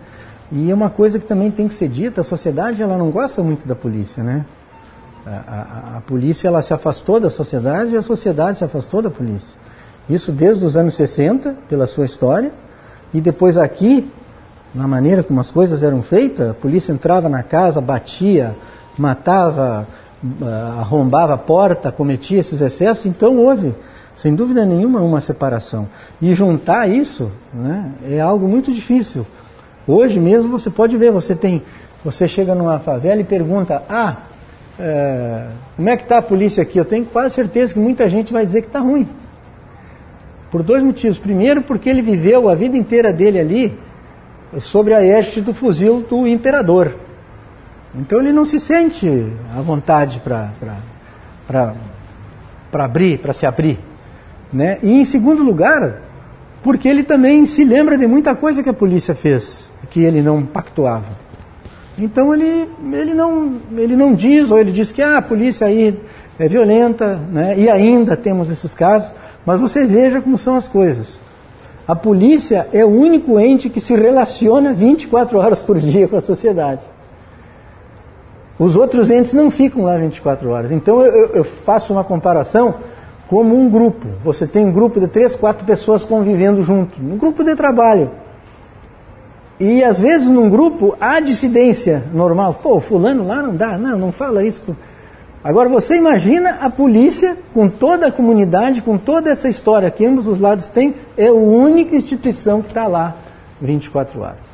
E 0.53 0.71
é 0.71 0.75
uma 0.75 0.91
coisa 0.91 1.19
que 1.19 1.27
também 1.27 1.51
tem 1.51 1.69
que 1.69 1.75
ser 1.75 1.89
dita, 1.89 2.23
a 2.23 2.25
sociedade 2.25 2.83
ela 2.83 2.97
não 2.97 3.11
gosta 3.11 3.43
muito 3.43 3.69
da 3.69 3.75
polícia. 3.75 4.23
Né? 4.23 4.45
A, 5.27 5.31
a- 5.31 5.97
a 5.99 6.01
polícia 6.01 6.49
ela 6.49 6.63
se 6.63 6.73
afastou 6.73 7.21
da 7.21 7.31
sociedade 7.31 7.95
e 7.95 7.97
a 7.97 8.03
sociedade 8.03 8.59
se 8.59 8.65
afastou 8.65 9.03
da 9.03 9.11
polícia. 9.11 9.55
Isso 10.09 10.33
desde 10.33 10.65
os 10.65 10.77
anos 10.77 10.95
60, 10.95 11.55
pela 11.69 11.87
sua 11.87 12.05
história, 12.07 12.51
e 13.15 13.21
depois 13.21 13.57
aqui, 13.57 14.11
na 14.75 14.89
maneira 14.89 15.23
como 15.23 15.39
as 15.41 15.51
coisas 15.53 15.83
eram 15.83 16.03
feitas, 16.03 16.51
a 16.51 16.55
polícia 16.55 16.93
entrava 16.93 17.29
na 17.29 17.43
casa, 17.43 17.81
batia, 17.81 18.57
matava, 18.99 19.87
ah, 20.43 20.77
arrombava 20.81 21.35
a 21.35 21.39
porta, 21.39 21.93
cometia 21.93 22.41
esses 22.41 22.61
excessos, 22.61 23.07
então 23.07 23.37
houve, 23.37 23.75
sem 24.21 24.35
dúvida 24.35 24.67
nenhuma, 24.67 25.01
uma 25.01 25.19
separação. 25.19 25.89
E 26.21 26.35
juntar 26.35 26.87
isso 26.87 27.33
né, 27.55 27.91
é 28.07 28.21
algo 28.21 28.47
muito 28.47 28.71
difícil. 28.71 29.27
Hoje 29.87 30.21
mesmo 30.21 30.51
você 30.53 30.69
pode 30.69 30.95
ver, 30.99 31.11
você 31.11 31.35
tem, 31.35 31.63
você 32.05 32.29
chega 32.29 32.55
numa 32.55 32.79
favela 32.81 33.23
e 33.23 33.25
pergunta, 33.25 33.83
ah, 33.89 34.17
é, 34.79 35.47
como 35.75 35.89
é 35.89 35.97
que 35.97 36.03
está 36.03 36.19
a 36.19 36.23
polícia 36.23 36.63
aqui? 36.63 36.77
Eu 36.77 36.85
tenho 36.85 37.07
quase 37.07 37.35
certeza 37.35 37.73
que 37.73 37.79
muita 37.79 38.11
gente 38.11 38.31
vai 38.31 38.45
dizer 38.45 38.61
que 38.61 38.67
está 38.67 38.81
ruim. 38.81 39.09
Por 40.51 40.63
dois 40.63 40.83
motivos. 40.83 41.17
Primeiro, 41.17 41.63
porque 41.63 41.89
ele 41.89 42.03
viveu 42.03 42.51
a 42.51 42.55
vida 42.55 42.77
inteira 42.77 43.15
dele 43.15 43.39
ali 43.39 43.79
sobre 44.59 44.93
a 44.93 44.99
haste 44.99 45.41
do 45.41 45.55
fuzil 45.55 46.03
do 46.03 46.27
imperador. 46.27 46.95
Então 47.95 48.21
ele 48.21 48.33
não 48.33 48.45
se 48.45 48.61
sente 48.61 49.33
à 49.57 49.63
vontade 49.63 50.21
para 50.21 51.73
abrir, 52.75 53.19
para 53.19 53.33
se 53.33 53.47
abrir. 53.47 53.90
Né? 54.53 54.79
E 54.83 55.01
em 55.01 55.05
segundo 55.05 55.43
lugar, 55.43 56.03
porque 56.63 56.89
ele 56.89 57.03
também 57.03 57.47
se 57.47 57.65
lembra 57.65 57.97
de 57.97 58.07
muita 58.07 58.35
coisa 58.35 58.63
que 58.63 58.69
a 58.69 58.75
polícia 58.75 59.15
fez, 59.15 59.71
que 59.91 60.01
ele 60.01 60.21
não 60.23 60.43
pactuava. 60.43 61.05
Então 61.99 62.35
ele, 62.35 62.69
ele, 62.93 63.15
não, 63.15 63.55
ele 63.77 63.97
não 63.97 64.15
diz, 64.15 64.51
ou 64.51 64.59
ele 64.59 64.73
diz 64.73 64.91
que 64.91 65.03
ah, 65.03 65.19
a 65.19 65.23
polícia 65.23 65.67
aí 65.67 65.99
é 66.39 66.49
violenta, 66.49 67.21
né? 67.31 67.55
e 67.59 67.69
ainda 67.69 68.17
temos 68.17 68.49
esses 68.51 68.73
casos, 68.73 69.13
mas 69.45 69.61
você 69.61 69.85
veja 69.87 70.21
como 70.21 70.39
são 70.39 70.57
as 70.57 70.67
coisas. 70.67 71.21
A 71.87 71.95
polícia 71.95 72.69
é 72.73 72.85
o 72.85 72.89
único 72.89 73.39
ente 73.39 73.69
que 73.69 73.81
se 73.81 73.95
relaciona 73.95 74.73
24 74.73 75.39
horas 75.39 75.63
por 75.63 75.79
dia 75.79 76.07
com 76.07 76.17
a 76.17 76.21
sociedade. 76.21 76.83
Os 78.59 78.77
outros 78.77 79.11
entes 79.11 79.33
não 79.33 79.51
ficam 79.51 79.85
lá 79.85 79.97
24 79.97 80.49
horas. 80.51 80.71
Então 80.71 81.03
eu, 81.03 81.27
eu- 81.29 81.45
faço 81.45 81.93
uma 81.93 82.05
comparação 82.05 82.75
como 83.31 83.57
um 83.57 83.71
grupo. 83.71 84.09
Você 84.25 84.45
tem 84.45 84.67
um 84.67 84.73
grupo 84.73 84.99
de 84.99 85.07
três, 85.07 85.37
quatro 85.37 85.65
pessoas 85.65 86.05
convivendo 86.05 86.65
junto, 86.65 87.01
um 87.01 87.17
grupo 87.17 87.45
de 87.45 87.55
trabalho. 87.55 88.11
E 89.61 89.85
às 89.85 90.01
vezes 90.01 90.29
num 90.29 90.51
grupo 90.51 90.97
há 91.01 91.21
dissidência 91.21 92.03
normal. 92.13 92.59
Pô, 92.61 92.81
fulano 92.81 93.25
lá 93.25 93.41
não 93.41 93.55
dá, 93.55 93.79
não, 93.79 93.97
não 93.97 94.11
fala 94.11 94.43
isso. 94.45 94.77
Agora 95.45 95.69
você 95.69 95.95
imagina 95.95 96.59
a 96.61 96.69
polícia 96.69 97.37
com 97.55 97.69
toda 97.69 98.09
a 98.09 98.13
comunidade, 98.13 98.83
com 98.83 98.99
toda 98.99 99.31
essa 99.31 99.49
história 99.49 99.91
que 99.93 100.05
ambos 100.05 100.27
os 100.27 100.41
lados 100.41 100.67
têm, 100.67 100.97
é 101.17 101.29
a 101.29 101.33
única 101.33 101.95
instituição 101.95 102.61
que 102.61 102.69
está 102.69 102.89
lá 102.89 103.15
24 103.63 104.21
horas. 104.21 104.51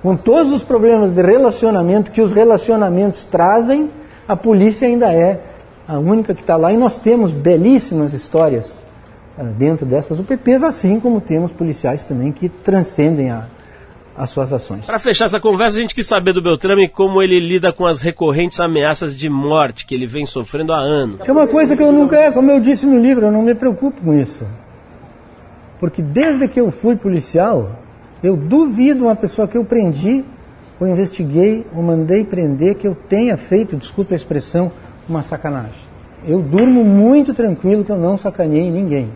Com 0.00 0.14
todos 0.14 0.52
os 0.52 0.62
problemas 0.62 1.10
de 1.10 1.20
relacionamento 1.20 2.12
que 2.12 2.22
os 2.22 2.32
relacionamentos 2.32 3.24
trazem, 3.24 3.90
a 4.28 4.36
polícia 4.36 4.86
ainda 4.86 5.12
é 5.12 5.40
a 5.86 5.98
única 5.98 6.34
que 6.34 6.40
está 6.40 6.56
lá. 6.56 6.72
E 6.72 6.76
nós 6.76 6.98
temos 6.98 7.32
belíssimas 7.32 8.12
histórias 8.12 8.82
ah, 9.38 9.42
dentro 9.42 9.84
dessas 9.86 10.18
UPPs, 10.18 10.62
assim 10.62 10.98
como 11.00 11.20
temos 11.20 11.52
policiais 11.52 12.04
também 12.04 12.32
que 12.32 12.48
transcendem 12.48 13.30
a, 13.30 13.46
as 14.16 14.30
suas 14.30 14.52
ações. 14.52 14.84
Para 14.86 14.98
fechar 14.98 15.26
essa 15.26 15.40
conversa, 15.40 15.78
a 15.78 15.80
gente 15.80 15.94
quis 15.94 16.06
saber 16.06 16.32
do 16.32 16.40
Beltrame 16.40 16.88
como 16.88 17.22
ele 17.22 17.40
lida 17.40 17.72
com 17.72 17.84
as 17.84 18.00
recorrentes 18.00 18.60
ameaças 18.60 19.16
de 19.16 19.28
morte 19.28 19.86
que 19.86 19.94
ele 19.94 20.06
vem 20.06 20.24
sofrendo 20.24 20.72
há 20.72 20.78
anos. 20.78 21.20
É 21.26 21.32
uma 21.32 21.46
coisa 21.46 21.76
que 21.76 21.82
eu 21.82 21.92
nunca, 21.92 22.16
é, 22.16 22.30
como 22.30 22.50
eu 22.50 22.60
disse 22.60 22.86
no 22.86 22.98
livro, 23.00 23.26
eu 23.26 23.32
não 23.32 23.42
me 23.42 23.54
preocupo 23.54 24.00
com 24.00 24.14
isso. 24.14 24.46
Porque 25.80 26.00
desde 26.00 26.46
que 26.48 26.60
eu 26.60 26.70
fui 26.70 26.96
policial, 26.96 27.72
eu 28.22 28.36
duvido 28.36 29.04
uma 29.04 29.16
pessoa 29.16 29.46
que 29.48 29.58
eu 29.58 29.64
prendi, 29.64 30.24
ou 30.80 30.86
investiguei, 30.86 31.66
ou 31.74 31.82
mandei 31.82 32.24
prender, 32.24 32.76
que 32.76 32.86
eu 32.86 32.94
tenha 32.94 33.36
feito, 33.36 33.76
desculpe 33.76 34.14
a 34.14 34.16
expressão, 34.16 34.70
uma 35.08 35.22
sacanagem. 35.22 35.84
Eu 36.26 36.40
durmo 36.40 36.84
muito 36.84 37.34
tranquilo 37.34 37.84
que 37.84 37.92
eu 37.92 37.98
não 37.98 38.16
sacaneei 38.16 38.70
ninguém. 38.70 39.10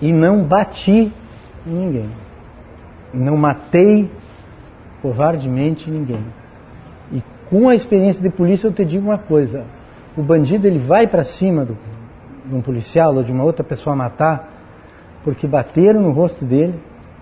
E 0.00 0.12
não 0.12 0.42
bati 0.42 1.12
em 1.66 1.70
ninguém. 1.70 2.08
Não 3.12 3.36
matei 3.36 4.10
covardemente 5.02 5.90
ninguém. 5.90 6.24
E 7.12 7.22
com 7.48 7.68
a 7.68 7.74
experiência 7.74 8.22
de 8.22 8.30
polícia 8.30 8.68
eu 8.68 8.72
te 8.72 8.84
digo 8.84 9.06
uma 9.06 9.18
coisa, 9.18 9.64
o 10.16 10.22
bandido 10.22 10.66
ele 10.66 10.78
vai 10.78 11.06
para 11.06 11.24
cima 11.24 11.64
do, 11.64 11.76
de 12.44 12.54
um 12.54 12.60
policial 12.60 13.14
ou 13.14 13.22
de 13.22 13.32
uma 13.32 13.44
outra 13.44 13.64
pessoa 13.64 13.94
matar 13.96 14.52
porque 15.24 15.46
bateram 15.46 16.00
no 16.00 16.12
rosto 16.12 16.44
dele, 16.44 16.74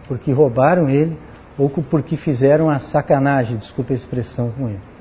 porque 0.06 0.30
roubaram 0.30 0.90
ele 0.90 1.16
ou 1.56 1.70
porque 1.70 2.16
fizeram 2.16 2.68
a 2.68 2.78
sacanagem, 2.78 3.56
desculpa 3.56 3.92
a 3.92 3.96
expressão 3.96 4.52
com 4.58 4.68
ele. 4.68 4.93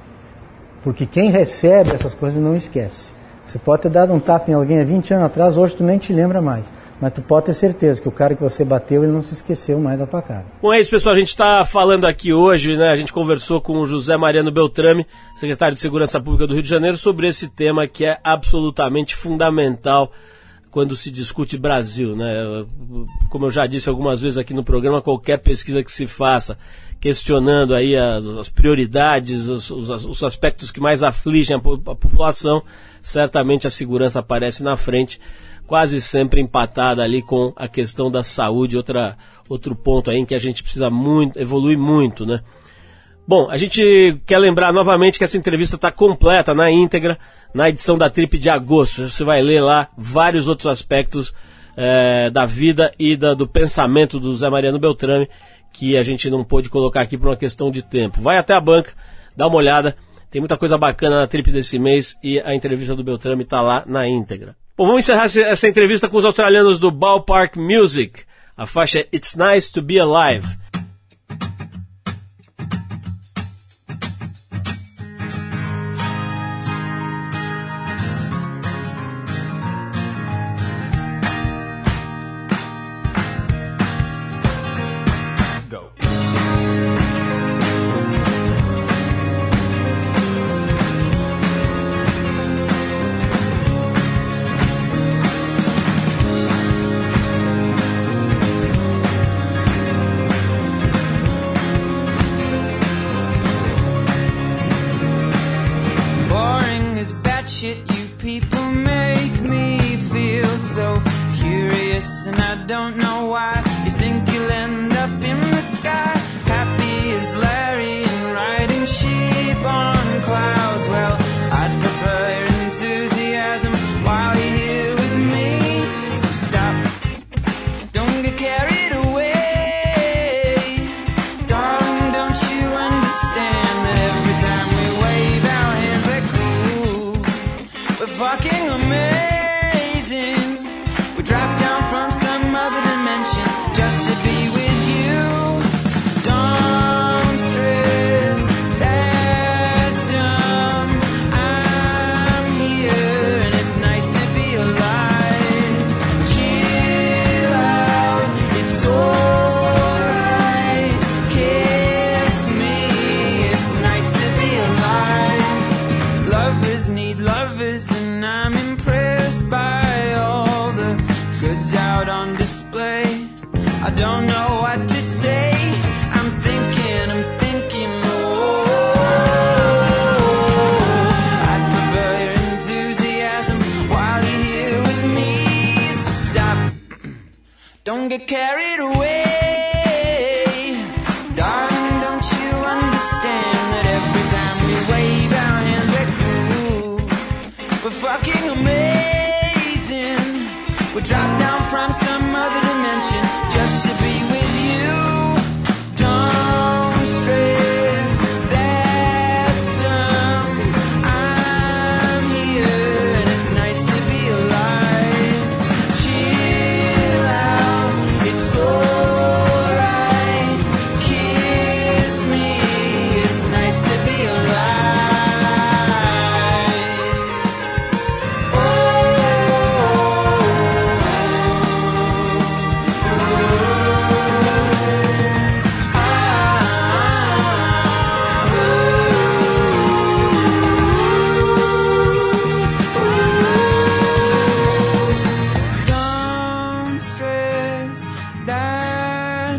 Porque 0.84 1.06
quem 1.06 1.32
recebe 1.32 1.92
essas 1.92 2.14
coisas 2.14 2.42
não 2.42 2.56
esquece. 2.56 3.12
Você 3.48 3.58
pode 3.58 3.84
ter 3.84 3.90
dado 3.90 4.14
um 4.14 4.20
tapa 4.20 4.52
em 4.52 4.54
alguém 4.54 4.80
há 4.80 4.84
20 4.84 5.14
anos 5.14 5.26
atrás, 5.26 5.58
hoje 5.58 5.76
tu 5.76 5.84
nem 5.84 5.98
te 5.98 6.12
lembra 6.12 6.42
mais. 6.42 6.66
Mas 7.00 7.14
tu 7.14 7.22
pode 7.22 7.48
ter 7.48 7.54
certeza 7.54 8.02
que 8.02 8.08
o 8.08 8.12
cara 8.12 8.36
que 8.36 8.42
você 8.42 8.64
bateu, 8.64 9.04
ele 9.04 9.12
não 9.12 9.22
se 9.22 9.34
esqueceu 9.34 9.80
mais 9.80 10.00
da 10.00 10.06
tua 10.08 10.22
cara. 10.22 10.46
Bom, 10.62 10.74
é 10.74 10.80
isso, 10.80 10.90
pessoal. 10.90 11.16
A 11.16 11.20
gente 11.20 11.30
está 11.30 11.66
falando 11.66 12.06
aqui 12.06 12.32
hoje, 12.32 12.78
né? 12.78 12.90
A 12.90 12.96
gente 12.96 13.12
conversou 13.12 13.60
com 13.60 13.78
o 13.80 13.86
José 13.86 14.16
Mariano 14.16 14.52
Beltrame, 14.52 15.06
secretário 15.36 15.76
de 15.76 15.82
Segurança 15.82 16.22
Pública 16.22 16.48
do 16.48 16.54
Rio 16.54 16.64
de 16.64 16.70
Janeiro, 16.70 16.98
sobre 16.98 17.28
esse 17.28 17.50
tema 17.50 17.88
que 17.88 18.06
é 18.06 18.20
absolutamente 18.24 19.16
fundamental 19.16 20.12
quando 20.72 20.96
se 20.96 21.12
discute 21.12 21.58
Brasil, 21.58 22.16
né? 22.16 22.66
Como 23.30 23.46
eu 23.46 23.52
já 23.52 23.68
disse 23.68 23.90
algumas 23.90 24.22
vezes 24.22 24.38
aqui 24.38 24.54
no 24.54 24.64
programa, 24.64 25.02
qualquer 25.02 25.38
pesquisa 25.38 25.84
que 25.84 25.92
se 25.92 26.08
faça 26.08 26.58
questionando 27.04 27.76
aí 27.76 27.98
as, 27.98 28.26
as 28.28 28.48
prioridades, 28.48 29.50
os, 29.50 29.70
os- 29.70 30.06
os 30.06 30.24
aspectos 30.24 30.72
que 30.72 30.80
mais 30.80 31.04
afligem 31.04 31.54
a, 31.54 31.60
a 31.60 31.96
população, 31.96 32.64
certamente 33.02 33.68
a 33.68 33.70
segurança 33.70 34.20
aparece 34.20 34.64
na 34.64 34.78
frente, 34.78 35.20
quase 35.68 36.00
sempre 36.00 36.40
empatada 36.40 37.04
ali 37.04 37.22
com 37.22 37.52
a 37.58 37.68
questão 37.68 38.10
da 38.10 38.24
saúde, 38.24 38.78
outra, 38.78 39.18
outro 39.50 39.76
ponto 39.76 40.10
aí 40.10 40.18
em 40.20 40.26
que 40.26 40.34
a 40.34 40.40
gente 40.40 40.64
precisa 40.64 40.90
muito, 40.90 41.38
evoluir 41.38 41.78
muito, 41.78 42.26
né? 42.26 42.40
Bom, 43.28 43.50
a 43.50 43.58
gente 43.58 43.82
quer 44.26 44.38
lembrar 44.38 44.72
novamente 44.72 45.18
que 45.18 45.26
essa 45.26 45.38
entrevista 45.38 45.76
está 45.76 45.92
completa 45.92 46.54
na 46.54 46.72
íntegra 46.72 47.20
na 47.54 47.68
edição 47.68 47.98
da 47.98 48.10
Trip 48.10 48.38
de 48.38 48.50
agosto. 48.50 49.10
Você 49.10 49.26
vai 49.26 49.42
ler 49.42 49.62
lá 49.62 49.90
vários 49.98 50.48
outros 50.48 50.68
aspectos 50.68 51.34
eh, 51.76 52.30
da 52.32 52.46
vida 52.46 52.94
e 52.98 53.18
da- 53.18 53.34
do 53.34 53.46
pensamento 53.48 54.20
do 54.22 54.34
Zé 54.36 54.50
Mariano 54.50 54.78
Beltrame 54.80 55.28
que 55.74 55.98
a 55.98 56.04
gente 56.04 56.30
não 56.30 56.44
pôde 56.44 56.70
colocar 56.70 57.02
aqui 57.02 57.18
por 57.18 57.28
uma 57.28 57.36
questão 57.36 57.72
de 57.72 57.82
tempo. 57.82 58.22
Vai 58.22 58.38
até 58.38 58.54
a 58.54 58.62
banca, 58.62 58.94
dá 59.36 59.48
uma 59.48 59.58
olhada. 59.58 59.98
Tem 60.30 60.40
muita 60.40 60.58
coisa 60.58 60.78
bacana 60.78 61.22
na 61.22 61.28
Trip 61.28 61.52
desse 61.52 61.78
mês 61.78 62.16
e 62.24 62.40
a 62.40 62.56
entrevista 62.56 62.96
do 62.96 63.04
Beltrame 63.04 63.44
está 63.44 63.62
lá 63.62 63.84
na 63.86 64.08
íntegra. 64.08 64.56
Bom, 64.78 64.88
vamos 64.88 65.04
encerrar 65.04 65.26
essa 65.26 65.68
entrevista 65.68 66.08
com 66.08 66.18
os 66.18 66.26
australianos 66.26 66.80
do 66.80 66.90
Ballpark 66.90 67.58
Music. 67.58 68.22
A 68.56 68.66
faixa 68.66 69.00
é 69.00 69.08
It's 69.14 69.36
Nice 69.36 69.72
to 69.72 69.82
Be 69.82 70.00
Alive. 70.00 70.48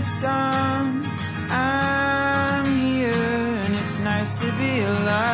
That's 0.05 0.21
dumb. 0.21 1.03
I'm 1.49 2.67
here 2.67 3.13
and 3.13 3.75
it's 3.75 3.99
nice 4.01 4.35
to 4.35 4.53
be 4.59 4.81
alive. 4.81 5.34